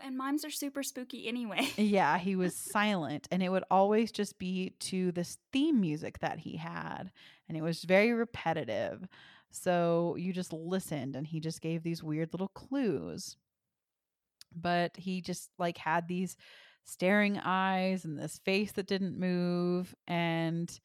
[0.02, 1.68] and mimes are super spooky anyway.
[1.76, 6.38] yeah, he was silent, and it would always just be to this theme music that
[6.38, 7.10] he had,
[7.48, 9.06] and it was very repetitive.
[9.50, 13.36] So you just listened and he just gave these weird little clues.
[14.54, 16.36] But he just like had these
[16.84, 20.80] staring eyes and this face that didn't move and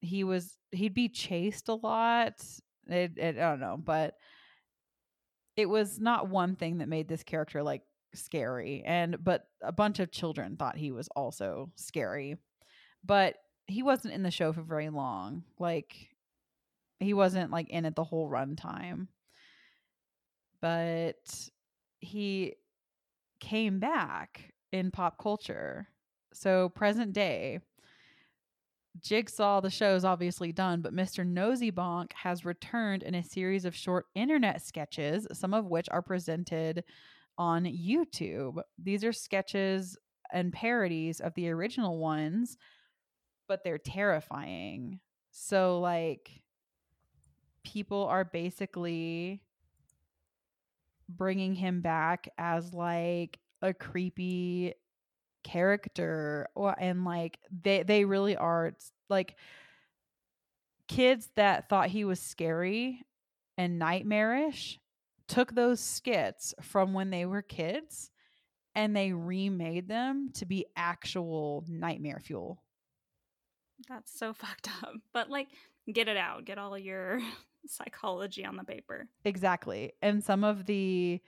[0.00, 2.42] he was he'd be chased a lot.
[2.88, 4.14] It, it, I don't know, but
[5.56, 7.82] it was not one thing that made this character like
[8.14, 12.36] scary and but a bunch of children thought he was also scary
[13.04, 16.08] but he wasn't in the show for very long like
[17.00, 19.06] he wasn't like in it the whole runtime
[20.60, 21.48] but
[22.00, 22.54] he
[23.40, 25.88] came back in pop culture
[26.32, 27.60] so present day
[29.00, 31.26] Jigsaw, the show is obviously done, but Mr.
[31.26, 36.84] Noseybonk has returned in a series of short internet sketches, some of which are presented
[37.38, 38.62] on YouTube.
[38.78, 39.96] These are sketches
[40.32, 42.56] and parodies of the original ones,
[43.48, 45.00] but they're terrifying.
[45.30, 46.42] So, like,
[47.64, 49.42] people are basically
[51.08, 54.74] bringing him back as like a creepy
[55.44, 58.72] character or and like they they really are
[59.08, 59.36] like
[60.88, 63.02] kids that thought he was scary
[63.58, 64.78] and nightmarish
[65.28, 68.10] took those skits from when they were kids
[68.74, 72.62] and they remade them to be actual nightmare fuel.
[73.88, 74.94] That's so fucked up.
[75.12, 75.48] But like
[75.92, 76.44] get it out.
[76.44, 77.20] Get all your
[77.66, 79.08] psychology on the paper.
[79.24, 79.92] Exactly.
[80.02, 81.20] And some of the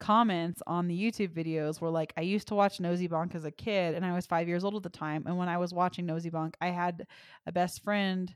[0.00, 3.94] comments on the YouTube videos were like, I used to watch Noseybonk as a kid
[3.94, 5.24] and I was five years old at the time.
[5.26, 7.06] And when I was watching Noseybonk, I had
[7.46, 8.34] a best friend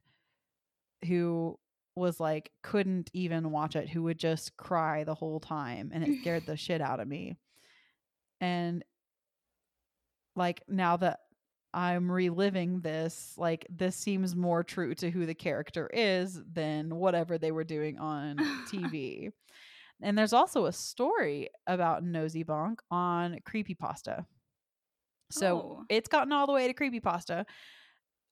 [1.07, 1.59] who
[1.97, 5.91] was like, couldn't even watch it, who would just cry the whole time.
[5.93, 7.37] And it scared the shit out of me.
[8.41, 8.85] And
[10.35, 11.21] like now that
[11.73, 17.39] I'm reliving this, like this seems more true to who the character is than whatever
[17.39, 18.37] they were doing on
[18.71, 19.31] TV.
[20.03, 24.27] And there's also a story about Noseybonk on Creepypasta.
[25.31, 25.85] So Oh.
[25.89, 27.47] it's gotten all the way to Creepypasta.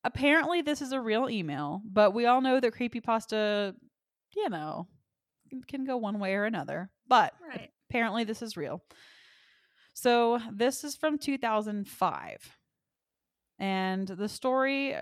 [0.05, 3.75] Apparently, this is a real email, but we all know that Creepypasta,
[4.37, 4.87] you know,
[5.67, 6.90] can- go one way or another.
[7.07, 7.71] But Right.
[7.88, 8.83] apparently, this is real.
[9.95, 12.59] So this is from 2005.
[13.61, 14.97] And the story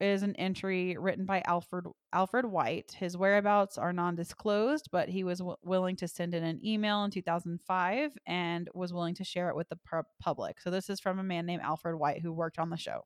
[0.00, 2.92] is an entry written by Alfred Alfred White.
[2.92, 7.10] His whereabouts are non-disclosed, but he was w- willing to send in an email in
[7.10, 10.58] 2005 and was willing to share it with the pu- public.
[10.62, 13.04] So this is from a man named Alfred White who worked on the show.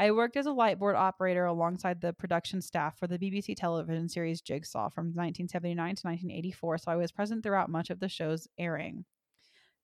[0.00, 4.40] I worked as a lightboard operator alongside the production staff for the BBC television series
[4.40, 9.04] Jigsaw from 1979 to 1984, so I was present throughout much of the show's airing.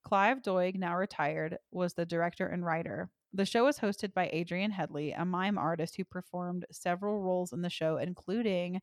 [0.04, 3.10] Clive Doig, now retired, was the director and writer.
[3.34, 7.60] The show was hosted by Adrian Hedley, a mime artist who performed several roles in
[7.60, 8.80] the show, including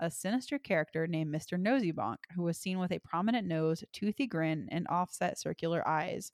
[0.00, 1.56] a sinister character named Mr.
[1.56, 6.32] Noseybonk, who was seen with a prominent nose, toothy grin, and offset circular eyes.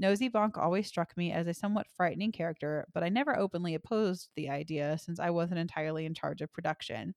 [0.00, 4.48] Noseybonk always struck me as a somewhat frightening character, but I never openly opposed the
[4.48, 7.14] idea since I wasn't entirely in charge of production.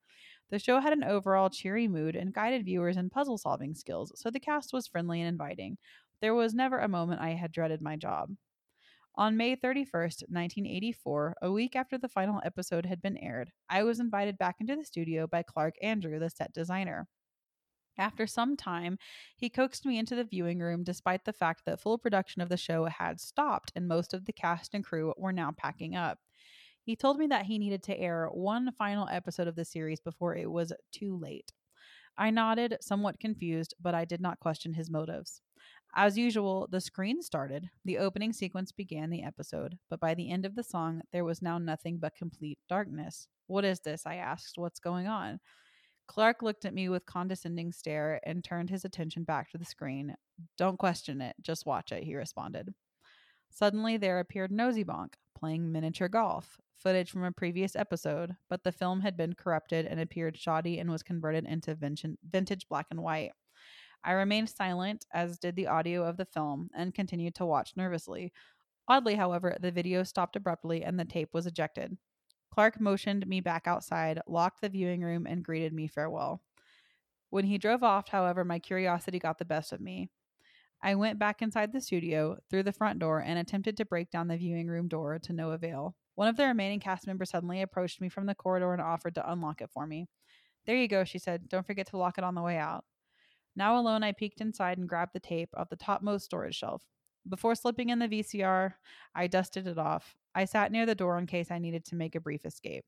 [0.50, 4.30] The show had an overall cheery mood and guided viewers in puzzle solving skills, so
[4.30, 5.78] the cast was friendly and inviting.
[6.22, 8.36] There was never a moment I had dreaded my job.
[9.16, 14.00] On May 31st, 1984, a week after the final episode had been aired, I was
[14.00, 17.08] invited back into the studio by Clark Andrew, the set designer.
[17.98, 18.98] After some time,
[19.36, 22.58] he coaxed me into the viewing room despite the fact that full production of the
[22.58, 26.20] show had stopped and most of the cast and crew were now packing up.
[26.84, 30.36] He told me that he needed to air one final episode of the series before
[30.36, 31.54] it was too late.
[32.18, 35.42] I nodded, somewhat confused, but I did not question his motives.
[35.94, 37.70] As usual, the screen started.
[37.86, 41.42] The opening sequence began the episode, but by the end of the song, there was
[41.42, 43.28] now nothing but complete darkness.
[43.48, 44.06] What is this?
[44.06, 44.58] I asked.
[44.58, 45.40] What's going on?
[46.12, 50.14] Clark looked at me with condescending stare and turned his attention back to the screen.
[50.58, 52.74] Don't question it, just watch it, he responded.
[53.50, 59.00] Suddenly there appeared Noseybonk, playing miniature golf, footage from a previous episode, but the film
[59.00, 63.32] had been corrupted and appeared shoddy and was converted into vintage black and white.
[64.04, 68.34] I remained silent, as did the audio of the film, and continued to watch nervously.
[68.90, 71.98] Oddly, however, the video stopped abruptly and the tape was ejected.
[72.52, 76.42] Clark motioned me back outside, locked the viewing room, and greeted me farewell.
[77.30, 80.10] When he drove off, however, my curiosity got the best of me.
[80.84, 84.28] I went back inside the studio, through the front door, and attempted to break down
[84.28, 85.96] the viewing room door to no avail.
[86.16, 89.32] One of the remaining cast members suddenly approached me from the corridor and offered to
[89.32, 90.08] unlock it for me.
[90.66, 91.48] There you go, she said.
[91.48, 92.84] Don't forget to lock it on the way out.
[93.56, 96.84] Now alone, I peeked inside and grabbed the tape off the topmost storage shelf.
[97.28, 98.74] Before slipping in the VCR,
[99.16, 100.16] I dusted it off.
[100.34, 102.86] I sat near the door in case I needed to make a brief escape.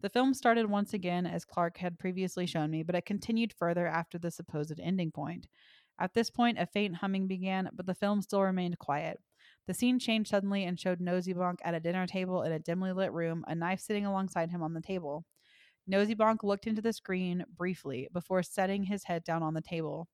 [0.00, 3.86] The film started once again as Clark had previously shown me, but it continued further
[3.86, 5.46] after the supposed ending point.
[5.98, 9.20] At this point, a faint humming began, but the film still remained quiet.
[9.66, 13.12] The scene changed suddenly and showed Noseybonk at a dinner table in a dimly lit
[13.12, 15.24] room, a knife sitting alongside him on the table.
[15.90, 20.08] Noseybonk looked into the screen briefly before setting his head down on the table.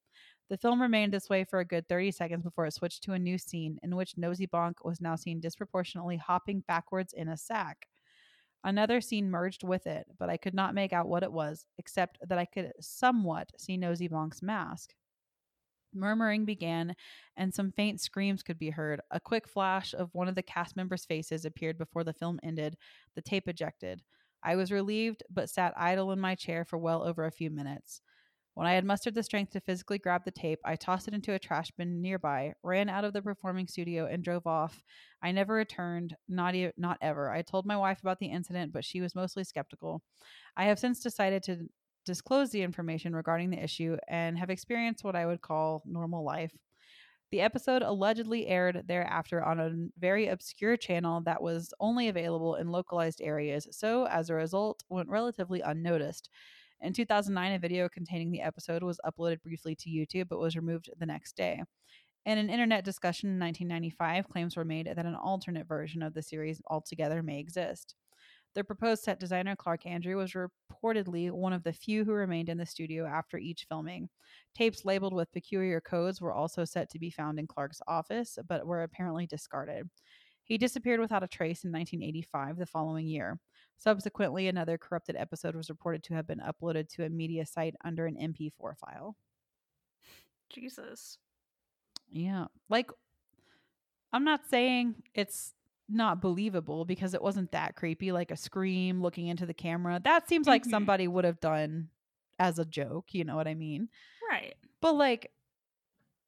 [0.51, 3.19] The film remained this way for a good 30 seconds before it switched to a
[3.19, 7.87] new scene in which Noseybonk was now seen disproportionately hopping backwards in a sack.
[8.65, 12.19] Another scene merged with it, but I could not make out what it was, except
[12.29, 14.91] that I could somewhat see Noseybonk's mask.
[15.95, 16.97] Murmuring began,
[17.37, 19.01] and some faint screams could be heard.
[19.13, 22.77] A quick flash of one of the cast members' faces appeared before the film ended,
[23.15, 24.03] the tape ejected.
[24.43, 28.03] I was relieved, but sat idle in my chair for well over a few minutes.
[28.55, 31.33] When I had mustered the strength to physically grab the tape, I tossed it into
[31.33, 34.83] a trash bin nearby, ran out of the performing studio, and drove off.
[35.23, 37.31] I never returned, not, e- not ever.
[37.31, 40.03] I told my wife about the incident, but she was mostly skeptical.
[40.57, 41.69] I have since decided to
[42.05, 46.53] disclose the information regarding the issue and have experienced what I would call normal life.
[47.31, 52.71] The episode allegedly aired thereafter on a very obscure channel that was only available in
[52.71, 56.29] localized areas, so as a result, went relatively unnoticed.
[56.83, 60.89] In 2009, a video containing the episode was uploaded briefly to YouTube but was removed
[60.99, 61.63] the next day.
[62.25, 66.23] In an internet discussion in 1995, claims were made that an alternate version of the
[66.23, 67.95] series altogether may exist.
[68.55, 72.57] The proposed set designer, Clark Andrew, was reportedly one of the few who remained in
[72.57, 74.09] the studio after each filming.
[74.55, 78.67] Tapes labeled with peculiar codes were also set to be found in Clark's office, but
[78.67, 79.89] were apparently discarded.
[80.45, 83.39] He disappeared without a trace in 1985, the following year.
[83.81, 88.05] Subsequently, another corrupted episode was reported to have been uploaded to a media site under
[88.07, 89.17] an MP4 file.
[90.51, 91.17] Jesus.
[92.11, 92.47] Yeah.
[92.69, 92.91] Like,
[94.13, 95.55] I'm not saying it's
[95.89, 99.99] not believable because it wasn't that creepy, like a scream looking into the camera.
[100.05, 100.71] That seems like Mhm.
[100.71, 101.89] somebody would have done
[102.39, 103.15] as a joke.
[103.15, 103.89] You know what I mean?
[104.31, 104.55] Right.
[104.83, 105.33] But like,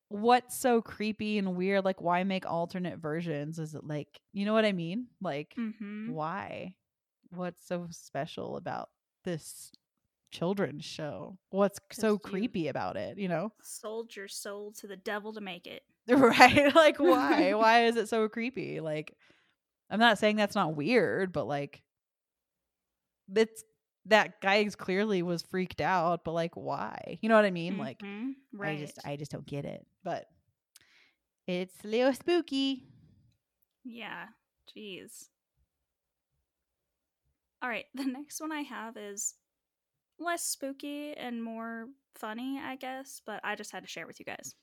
[0.09, 1.85] what's so creepy and weird?
[1.85, 3.59] Like, why make alternate versions?
[3.59, 5.09] Is it like, you know what I mean?
[5.21, 6.13] Like, Mm-hmm.
[6.13, 6.75] why?
[7.35, 8.91] What's so special about
[9.25, 9.73] this
[10.31, 11.39] children's show?
[11.51, 13.19] What's so creepy about it?
[13.19, 13.53] You know?
[13.63, 15.83] Sold your soul to the devil to make it.
[16.09, 16.75] Right?
[16.75, 17.55] Like, why?
[17.55, 18.81] why is it so creepy?
[18.81, 19.15] Like,
[19.89, 21.83] I'm not saying that's not weird, but like,
[23.35, 23.63] it's
[24.07, 27.19] that guy clearly was freaked out, but like, why?
[27.23, 27.79] You know what I mean?
[27.79, 28.33] Like, Mhm.
[28.53, 28.79] right.
[28.79, 29.87] I just, I just don't get it.
[30.03, 30.27] But
[31.47, 32.85] it's a little spooky.
[33.85, 34.27] Yeah.
[34.77, 35.29] Jeez.
[37.63, 37.87] All right.
[37.95, 39.35] The next one I have is
[40.19, 44.27] less spooky and more funny, I guess, but I just had to share with you
[44.27, 44.55] guys.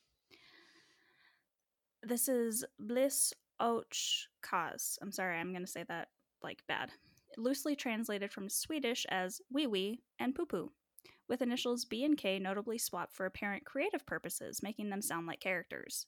[2.04, 3.96] This is Bliss Och
[4.44, 4.98] Kajs.
[5.02, 6.10] I'm sorry, I'm going to say that
[6.44, 6.92] like bad.
[7.38, 10.72] Loosely translated from Swedish as wee wee and poo poo,
[11.28, 15.40] with initials B and K notably swapped for apparent creative purposes, making them sound like
[15.40, 16.06] characters.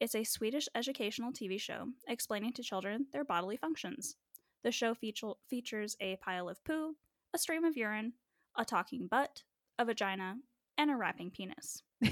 [0.00, 4.16] It's a Swedish educational TV show explaining to children their bodily functions.
[4.64, 6.96] The show feature- features a pile of poo,
[7.32, 8.14] a stream of urine,
[8.56, 9.44] a talking butt,
[9.78, 10.38] a vagina,
[10.76, 11.82] and a wrapping penis.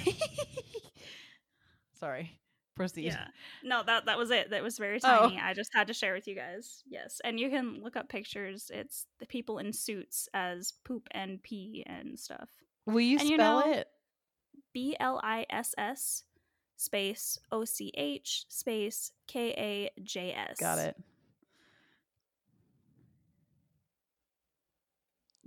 [1.99, 2.39] Sorry.
[2.75, 3.05] Proceed.
[3.07, 3.27] Yeah.
[3.63, 4.51] No, that that was it.
[4.51, 5.29] That was very Oh.
[5.29, 5.39] tiny.
[5.41, 6.83] I just had to share with you guys.
[6.87, 7.21] Yes.
[7.23, 8.71] And you can look up pictures.
[8.73, 12.49] It's the people in suits as poop and pee and stuff.
[12.87, 13.89] Will you And you spell know- it?
[14.73, 16.25] B L I S S
[16.79, 20.57] space O C H space K A J S.
[20.59, 20.97] Got it.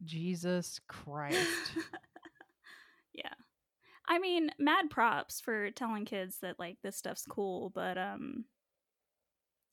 [0.05, 1.71] Jesus Christ.
[3.13, 3.33] yeah.
[4.07, 8.45] I mean, mad props for telling kids that like this stuff's cool, but um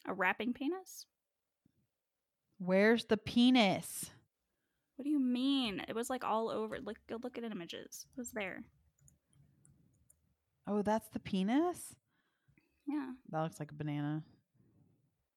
[0.07, 1.07] a wrapping penis?
[2.59, 4.11] Where's the penis?
[4.96, 5.82] What do you mean?
[5.88, 6.78] It was like all over.
[6.80, 8.07] Look go look at images.
[8.16, 8.64] It was there.
[10.66, 11.94] Oh, that's the penis?
[12.86, 13.11] Yeah.
[13.30, 14.22] That looks like a banana.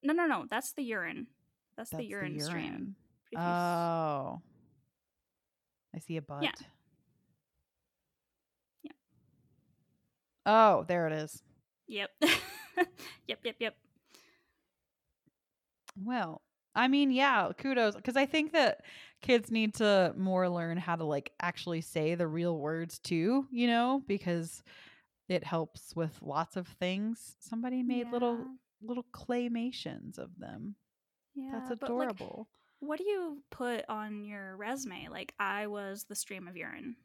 [0.04, 0.46] No, no, no.
[0.50, 1.28] That's the urine.
[1.76, 2.96] That's, That's the urine, stream.
[3.26, 4.42] If you s- Oh.
[5.96, 6.44] I see a butt.
[6.44, 6.52] Yeah.
[10.46, 11.42] Oh, there it is.
[11.88, 12.12] yep.
[13.28, 13.76] yep, yep, yep.
[16.04, 16.42] Well,
[16.76, 18.82] I mean, yeah, kudos because I think that
[19.22, 23.68] kids need to more learn how to like actually say the real words too, you
[23.68, 24.62] know, because
[25.30, 27.38] it helps with lots of things.
[27.40, 28.46] Somebody made little
[28.84, 30.76] little claymations of them.
[31.34, 32.48] Yeah, That's but, like, adorable.
[32.88, 35.08] What do you put on your resume?
[35.12, 36.96] Like, I was the stream of urine.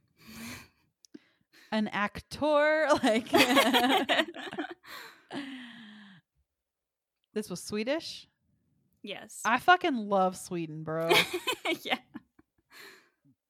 [1.72, 3.28] An actor like
[7.32, 8.26] This was Swedish?
[9.02, 9.40] yes.
[9.44, 11.08] I fucking love Sweden, bro.
[11.82, 11.98] yeah.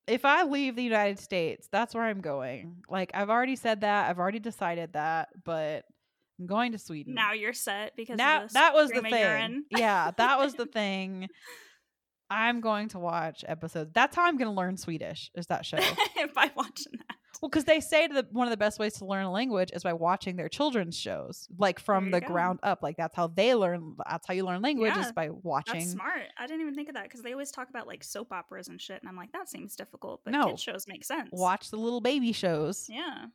[0.07, 2.83] if I leave the United States, that's where I'm going.
[2.89, 4.09] Like I've already said that.
[4.11, 5.85] I've already decided that, but
[6.39, 7.15] I'm going to Sweden.
[7.15, 9.15] Now you're set because Now that was the thing.
[9.15, 9.65] in.
[9.71, 11.29] yeah, that was the thing.
[12.31, 13.91] I'm going to watch episodes.
[13.93, 15.31] That's how I'm going to learn Swedish.
[15.35, 15.79] Is that show?
[16.35, 17.17] by watching that.
[17.43, 19.83] well, because they say that one of the best ways to learn a language is
[19.83, 22.27] by watching their children's shows, like from the go.
[22.29, 22.83] ground up.
[22.83, 23.97] Like that's how they learn.
[24.09, 25.81] That's how you learn language Yeah, is by watching.
[25.81, 26.23] That's smart.
[26.39, 28.81] I didn't even think of that because they always talk about like soap operas and
[28.81, 30.47] shit, and I'm like, that seems difficult, but No.
[30.51, 31.31] kid shows make sense.
[31.33, 32.87] Watch the little baby shows.
[32.89, 33.27] Yeah.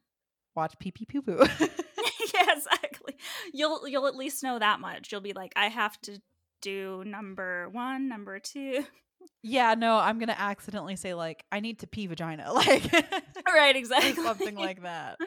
[0.56, 1.38] Watch pee pee poo poo.
[1.60, 3.16] yeah, exactly.
[3.54, 5.12] You'll you'll at least know that much.
[5.12, 6.22] You'll be like, I have to
[6.62, 8.84] do number one, number two.
[9.44, 12.92] yeah, no, I'm gonna accidentally say like I need to pee vagina, like
[13.48, 14.24] right, exactly.
[14.24, 15.18] something like that.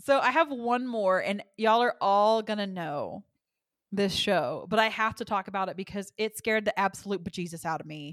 [0.00, 3.24] So I have one more, and y'all are all gonna know
[3.90, 7.64] this show, but I have to talk about it because it scared the absolute bejesus
[7.64, 8.12] out of me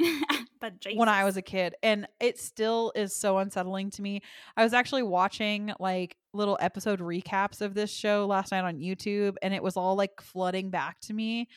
[0.94, 4.22] when I was a kid, and it still is so unsettling to me.
[4.56, 9.36] I was actually watching like little episode recaps of this show last night on YouTube,
[9.42, 11.50] and it was all like flooding back to me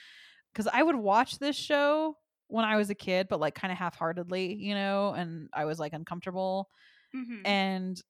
[0.58, 2.16] because I would watch this show
[2.48, 5.66] when I was a kid, but like kind of half heartedly, you know, and I
[5.66, 6.68] was like uncomfortable
[7.14, 7.42] Mhm.
[7.44, 8.02] and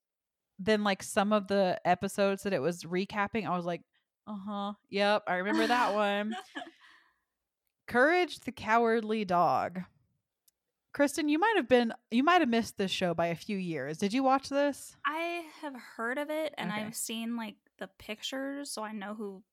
[0.59, 3.81] then like some of the episodes that it was recapping i was like
[4.27, 6.35] uh-huh yep i remember that one
[7.87, 9.81] courage the cowardly dog
[10.95, 13.97] kristin you might have been you might have missed this show by a few years
[13.97, 16.85] did you watch this I have heard of it and Okay.
[16.85, 19.43] I've seen like the pictures, so I know who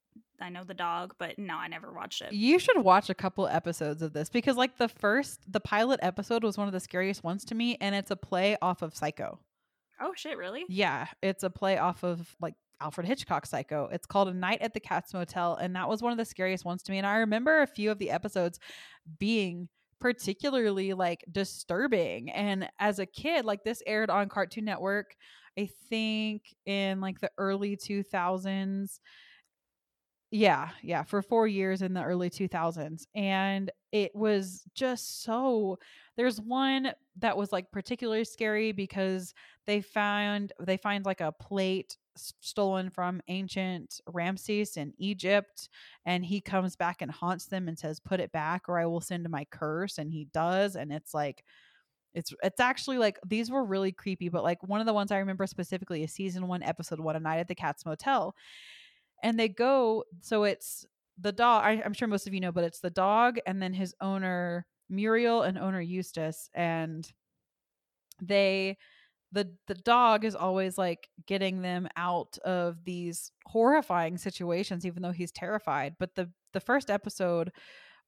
[0.41, 2.33] I know the dog, but no, I never watched it.
[2.33, 6.45] you should watch a couple episodes of this because like the first the pilot episode
[6.45, 9.39] was one of the scariest ones to me and it's a play off of psycho
[10.01, 10.65] Oh shit, really?
[10.69, 13.89] Yeah, it's a play off of like Alfred Hitchcock Psycho.
[13.91, 16.65] It's called A Night at the Cat's Motel, and that was one of the scariest
[16.65, 16.99] ones to me.
[16.99, 18.59] And I remember a few of the episodes
[19.19, 19.69] being
[19.99, 22.31] particularly like disturbing.
[22.31, 25.17] And as a kid, like this aired on Cartoon Network,
[25.59, 29.01] I think in like the early 2000s.
[30.33, 33.07] Yeah, yeah, for four years in the early 2000s.
[33.15, 35.79] And it was just so.
[36.17, 39.35] There's one that was like particularly scary because
[39.67, 45.69] they found they find like a plate stolen from ancient Ramses in Egypt
[46.07, 49.03] and he comes back and haunts them and says put it back or I will
[49.03, 51.45] send my curse and he does and it's like
[52.15, 55.19] it's it's actually like these were really creepy but like one of the ones I
[55.19, 58.35] remember specifically is season 1 episode 1 a night at the cat's motel
[59.23, 60.87] and they go so it's
[61.21, 63.73] the dog I, i'm sure most of you know but it's the dog and then
[63.73, 67.11] his owner muriel and owner eustace and
[68.23, 68.77] they
[69.33, 75.13] the the dog is always like getting them out of these horrifying situations even though
[75.13, 77.51] he's terrified but the the first episode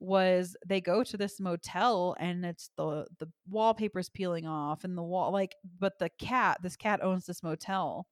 [0.01, 5.03] was they go to this motel and it's the the wallpaper's peeling off and the
[5.03, 8.07] wall like but the cat this cat owns this motel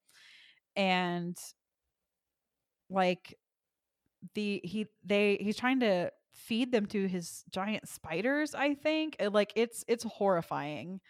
[0.75, 1.37] and
[2.91, 3.39] like
[4.35, 9.53] the he they he's trying to feed them to his giant spiders i think like
[9.57, 11.01] it's it's horrifying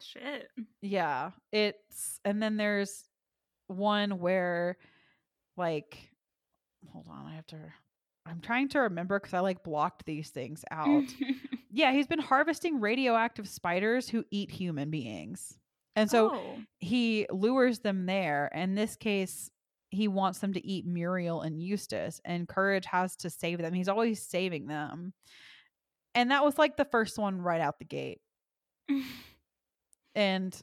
[0.00, 0.48] Shit.
[0.82, 3.04] yeah it's and then there's
[3.66, 4.76] one where
[5.56, 5.98] like
[6.92, 7.56] hold on i have to
[8.26, 11.04] i'm trying to remember because i like blocked these things out
[11.72, 15.58] yeah he's been harvesting radioactive spiders who eat human beings
[15.96, 16.58] and so Oh.
[16.78, 18.52] he lures them there.
[18.54, 19.50] In this case,
[19.90, 23.72] he wants them to eat Muriel and Eustace, and Courage has to save them.
[23.72, 25.12] He's always saving them.
[26.14, 28.20] And that was like the first one right out the gate.
[30.18, 30.60] And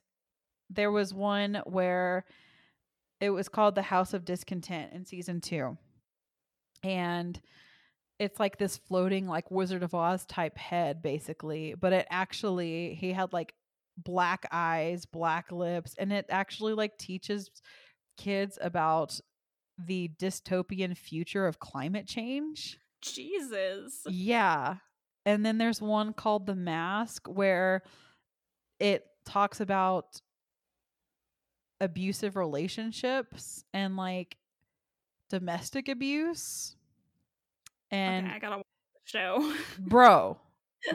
[0.69, 2.25] there was one where
[3.21, 5.77] it was called The House of Discontent in season two.
[6.83, 7.39] And
[8.19, 11.73] it's like this floating, like Wizard of Oz type head, basically.
[11.73, 13.53] But it actually, he had like
[13.97, 17.49] black eyes, black lips, and it actually like teaches
[18.17, 19.19] kids about
[19.77, 22.79] the dystopian future of climate change.
[23.01, 24.01] Jesus.
[24.07, 24.75] Yeah.
[25.25, 27.83] And then there's one called The Mask where
[28.79, 30.21] it talks about
[31.81, 34.37] abusive relationships and like
[35.29, 36.75] domestic abuse.
[37.91, 38.65] And okay, I gotta watch
[39.05, 39.53] the show.
[39.79, 40.37] bro,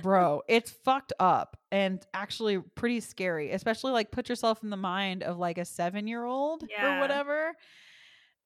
[0.03, 5.23] bro, it's fucked up and actually pretty scary, especially like put yourself in the mind
[5.23, 7.53] of like a 7-year-old or whatever.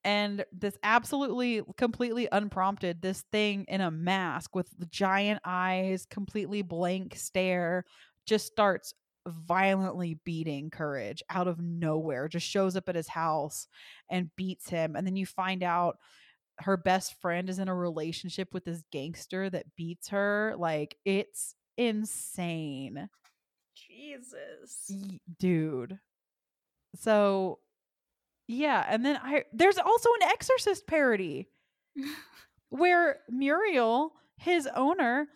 [0.05, 6.62] And this absolutely completely unprompted this thing in a mask with the giant eyes, completely
[6.62, 7.84] blank stare
[8.26, 8.92] just starts
[9.26, 13.66] violently beating courage out of nowhere just shows up at his house
[14.11, 15.97] and beats him and then you find out
[16.59, 21.55] her best friend is in a relationship with this gangster that beats her like it's
[21.77, 23.09] insane
[23.75, 24.91] Jesus.
[25.39, 25.99] Dude.
[26.97, 27.59] So
[28.47, 31.49] yeah, and then I there's also an exorcist parody
[32.69, 35.29] where Muriel, his owner,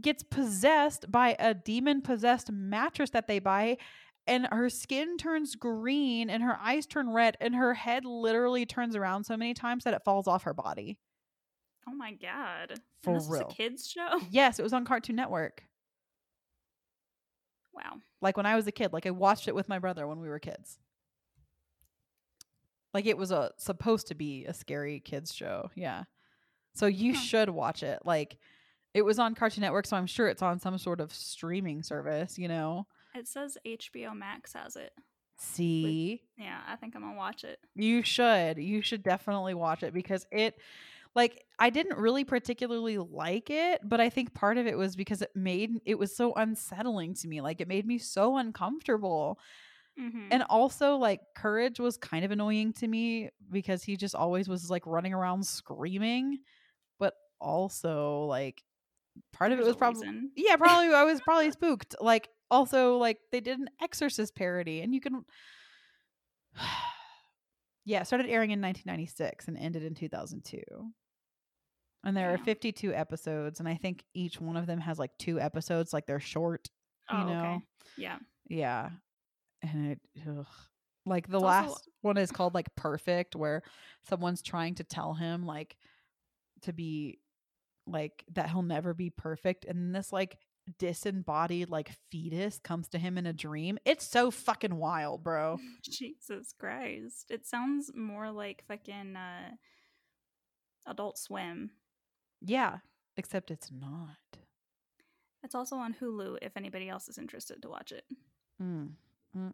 [0.00, 3.78] gets possessed by a demon possessed mattress that they buy
[4.26, 8.96] and her skin turns green and her eyes turn red and her head literally turns
[8.96, 10.98] around so many times that it falls off her body.
[11.88, 12.70] oh my god.
[12.72, 13.46] And For this real.
[13.48, 14.20] is a kids show?
[14.30, 15.62] Yes, it was on Cartoon Network.
[17.72, 18.00] Wow.
[18.22, 20.28] Like when I was a kid, like I watched it with my brother when we
[20.28, 20.78] were kids.
[22.94, 25.70] Like it was a supposed to be a scary kids show.
[25.74, 26.04] Yeah.
[26.74, 27.20] So you Huh.
[27.20, 28.00] should watch it.
[28.04, 28.38] Like
[28.94, 32.38] it was on Cartoon Network, so I'm sure it's on some sort of streaming service,
[32.38, 32.86] you know.
[33.16, 34.92] It says HBO Max has it.
[35.38, 36.22] See?
[36.38, 37.58] Yeah, I think I'm gonna watch it.
[37.74, 38.58] You should.
[38.58, 40.54] You should definitely watch it because it
[41.14, 45.22] like I didn't really particularly like it, but I think part of it was because
[45.22, 47.40] it made it was so unsettling to me.
[47.40, 49.38] Like it made me so uncomfortable.
[49.98, 50.28] Mm-hmm.
[50.30, 54.70] And also like Courage was kind of annoying to me because he just always was
[54.70, 56.40] like running around screaming,
[56.98, 58.62] but also like
[59.32, 61.94] part of it was probably yeah, probably I was probably spooked.
[62.00, 65.24] Like also like they did an Exorcist parody, and you can.
[67.84, 70.60] yeah, started airing in 1996 and ended in 2002.
[72.04, 75.40] And there are 52 episodes, and I think each one of them has like two
[75.40, 76.68] episodes, like they're short.
[77.10, 77.58] You oh, know, okay.
[77.96, 78.18] Yeah.
[78.48, 78.90] yeah,
[79.62, 80.00] and it.
[80.28, 80.46] Ugh.
[81.04, 83.62] Like the It's also- last one is called like Perfect, where
[84.08, 85.76] someone's trying to tell him like
[86.62, 87.18] to be
[87.86, 90.36] like that he'll never be perfect, and this like
[90.78, 93.78] disembodied like fetus comes to him in a dream.
[93.84, 95.58] It's so fucking wild, bro.
[95.82, 97.30] Jesus Christ.
[97.30, 99.50] It sounds more like fucking uh
[100.86, 101.70] Adult Swim.
[102.40, 102.78] Yeah,
[103.16, 104.40] except it's not.
[105.42, 108.04] It's also on Hulu if anybody else is interested to watch it.
[108.62, 108.90] Mm.
[109.36, 109.52] Mm.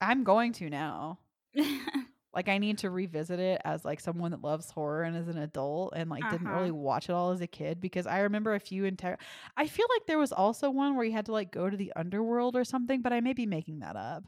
[0.00, 1.18] I'm going to now.
[2.34, 5.38] Like I need to revisit it as like someone that loves horror and as an
[5.38, 6.58] adult and like didn't Uh-huh.
[6.58, 9.18] really watch it all as a kid because I remember a few entire
[9.56, 11.92] I feel like there was also one where you had to like go to the
[11.96, 14.24] underworld or something, but I may be making that up.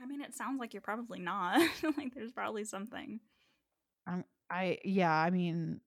[0.00, 1.60] I mean, it sounds like you're probably not.
[1.96, 3.20] like, there's probably something.
[4.06, 4.24] I'm.
[4.50, 5.80] I yeah, I mean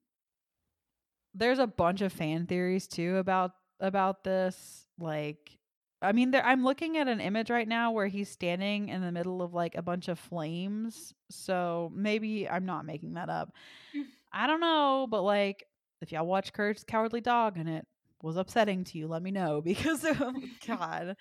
[1.34, 5.58] there's a bunch of fan theories too about about this like
[6.04, 9.12] I mean there I'm looking at an image right now where he's standing in the
[9.12, 11.14] middle of like a bunch of flames.
[11.30, 13.54] So maybe I'm not making that up.
[13.96, 14.04] Mm.
[14.32, 15.66] I don't know, but like
[16.02, 17.88] if y'all watch Courage Cowardly Dog and it
[18.22, 20.34] was upsetting to you, let me know because oh
[20.68, 21.16] god.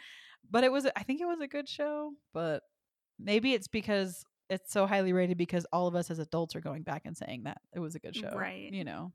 [0.50, 2.62] But it was I think it was a good show, but
[3.18, 6.82] maybe it's because it's so highly rated because all of us as adults are going
[6.82, 8.34] back and saying that it was a good show.
[8.36, 8.70] Right.
[8.72, 9.12] You know.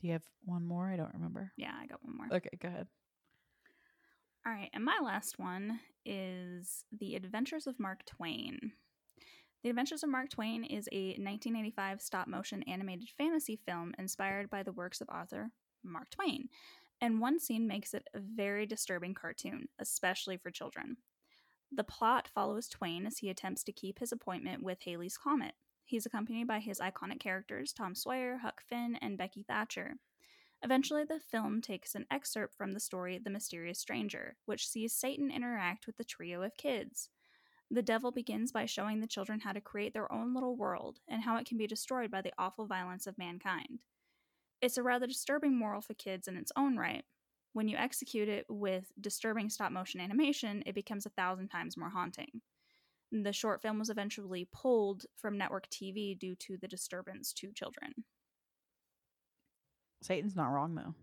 [0.00, 0.88] Do you have one more?
[0.88, 1.52] I don't remember.
[1.56, 2.26] Yeah, I got one more.
[2.38, 2.86] Okay, go ahead.
[4.46, 8.72] All right, and my last one is The Adventures of Mark Twain.
[9.62, 14.62] The Adventures of Mark Twain is a 1985 stop motion animated fantasy film inspired by
[14.62, 15.50] the works of author
[15.84, 16.48] Mark Twain,
[17.02, 20.96] and one scene makes it a very disturbing cartoon, especially for children.
[21.70, 25.52] The plot follows Twain as he attempts to keep his appointment with Halley's Comet.
[25.84, 29.96] He's accompanied by his iconic characters Tom Sawyer, Huck Finn, and Becky Thatcher.
[30.62, 35.30] Eventually, the film takes an excerpt from the story The Mysterious Stranger, which sees Satan
[35.30, 37.08] interact with the trio of kids.
[37.70, 41.22] The devil begins by showing the children how to create their own little world and
[41.22, 43.80] how it can be destroyed by the awful violence of mankind.
[44.60, 47.04] It's a rather disturbing moral for kids in its own right.
[47.52, 51.88] When you execute it with disturbing stop motion animation, it becomes a thousand times more
[51.88, 52.42] haunting.
[53.10, 58.04] The short film was eventually pulled from network TV due to the disturbance to children.
[60.02, 60.94] Satan's not wrong though.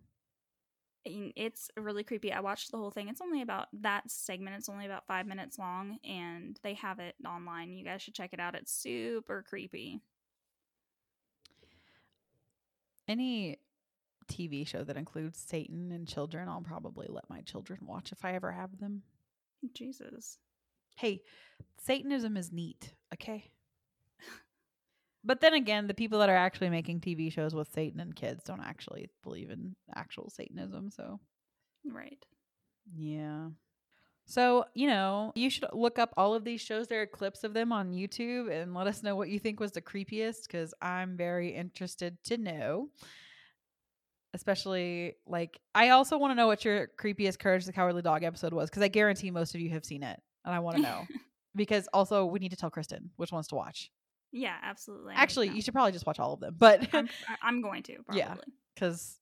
[1.06, 2.34] it's really creepy.
[2.34, 3.08] I watched the whole thing.
[3.08, 4.58] It's only about that segment.
[4.58, 7.72] It's only about five minutes long, and they have it online.
[7.72, 8.56] You guys should check it out.
[8.56, 10.02] It's super creepy.
[13.08, 13.60] Any
[14.28, 18.34] TV show that includes Satan and children, I'll probably let my children watch if I
[18.34, 19.04] ever have them.
[19.74, 20.40] Jesus.
[20.98, 21.22] Hey,
[21.80, 23.52] Satanism is neat, okay?
[25.28, 28.46] But then again, the people that are actually making TV shows with Satan and kids
[28.46, 31.20] don't actually believe in actual Satanism, so
[31.86, 32.26] Right.
[32.96, 33.50] yeah.
[34.26, 36.88] So, you know, you should look up all of these shows.
[36.88, 39.74] There are clips of them on YouTube and let us know what you think was
[39.74, 42.90] the creepiest because I'm very interested to know.
[44.34, 48.54] Especially, like, I also want to know what your creepiest Courage the Cowardly Dog episode
[48.54, 51.08] was because I guarantee most of you have seen it and I want to know.
[51.56, 53.92] because also, we need to tell Kristin which ones to watch.
[54.32, 55.14] Yeah, absolutely.
[55.14, 57.10] I Actually, you should probably just watch all of them, but I'm,
[57.42, 58.20] I'm going to probably.
[58.20, 58.36] Yeah.
[58.76, 59.20] because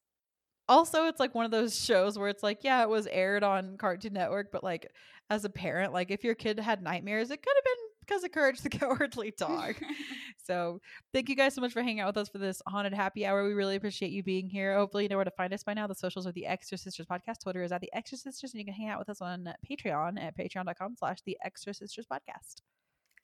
[0.67, 3.77] also it's like one of those shows where it's like yeah it was aired on
[3.77, 4.87] cartoon network but like
[5.29, 8.31] as a parent like if your kid had nightmares it could have been because of
[8.31, 9.75] courage the cowardly dog
[10.43, 10.79] so
[11.13, 13.43] thank you guys so much for hanging out with us for this haunted happy hour
[13.45, 15.87] we really appreciate you being here hopefully you know where to find us by now
[15.87, 18.65] the socials are the extra sisters podcast twitter is at the extra sisters and you
[18.65, 22.61] can hang out with us on patreon at patreon.com slash the extra sisters podcast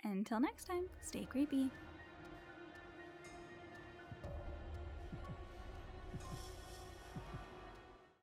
[0.03, 1.69] until next time stay creepy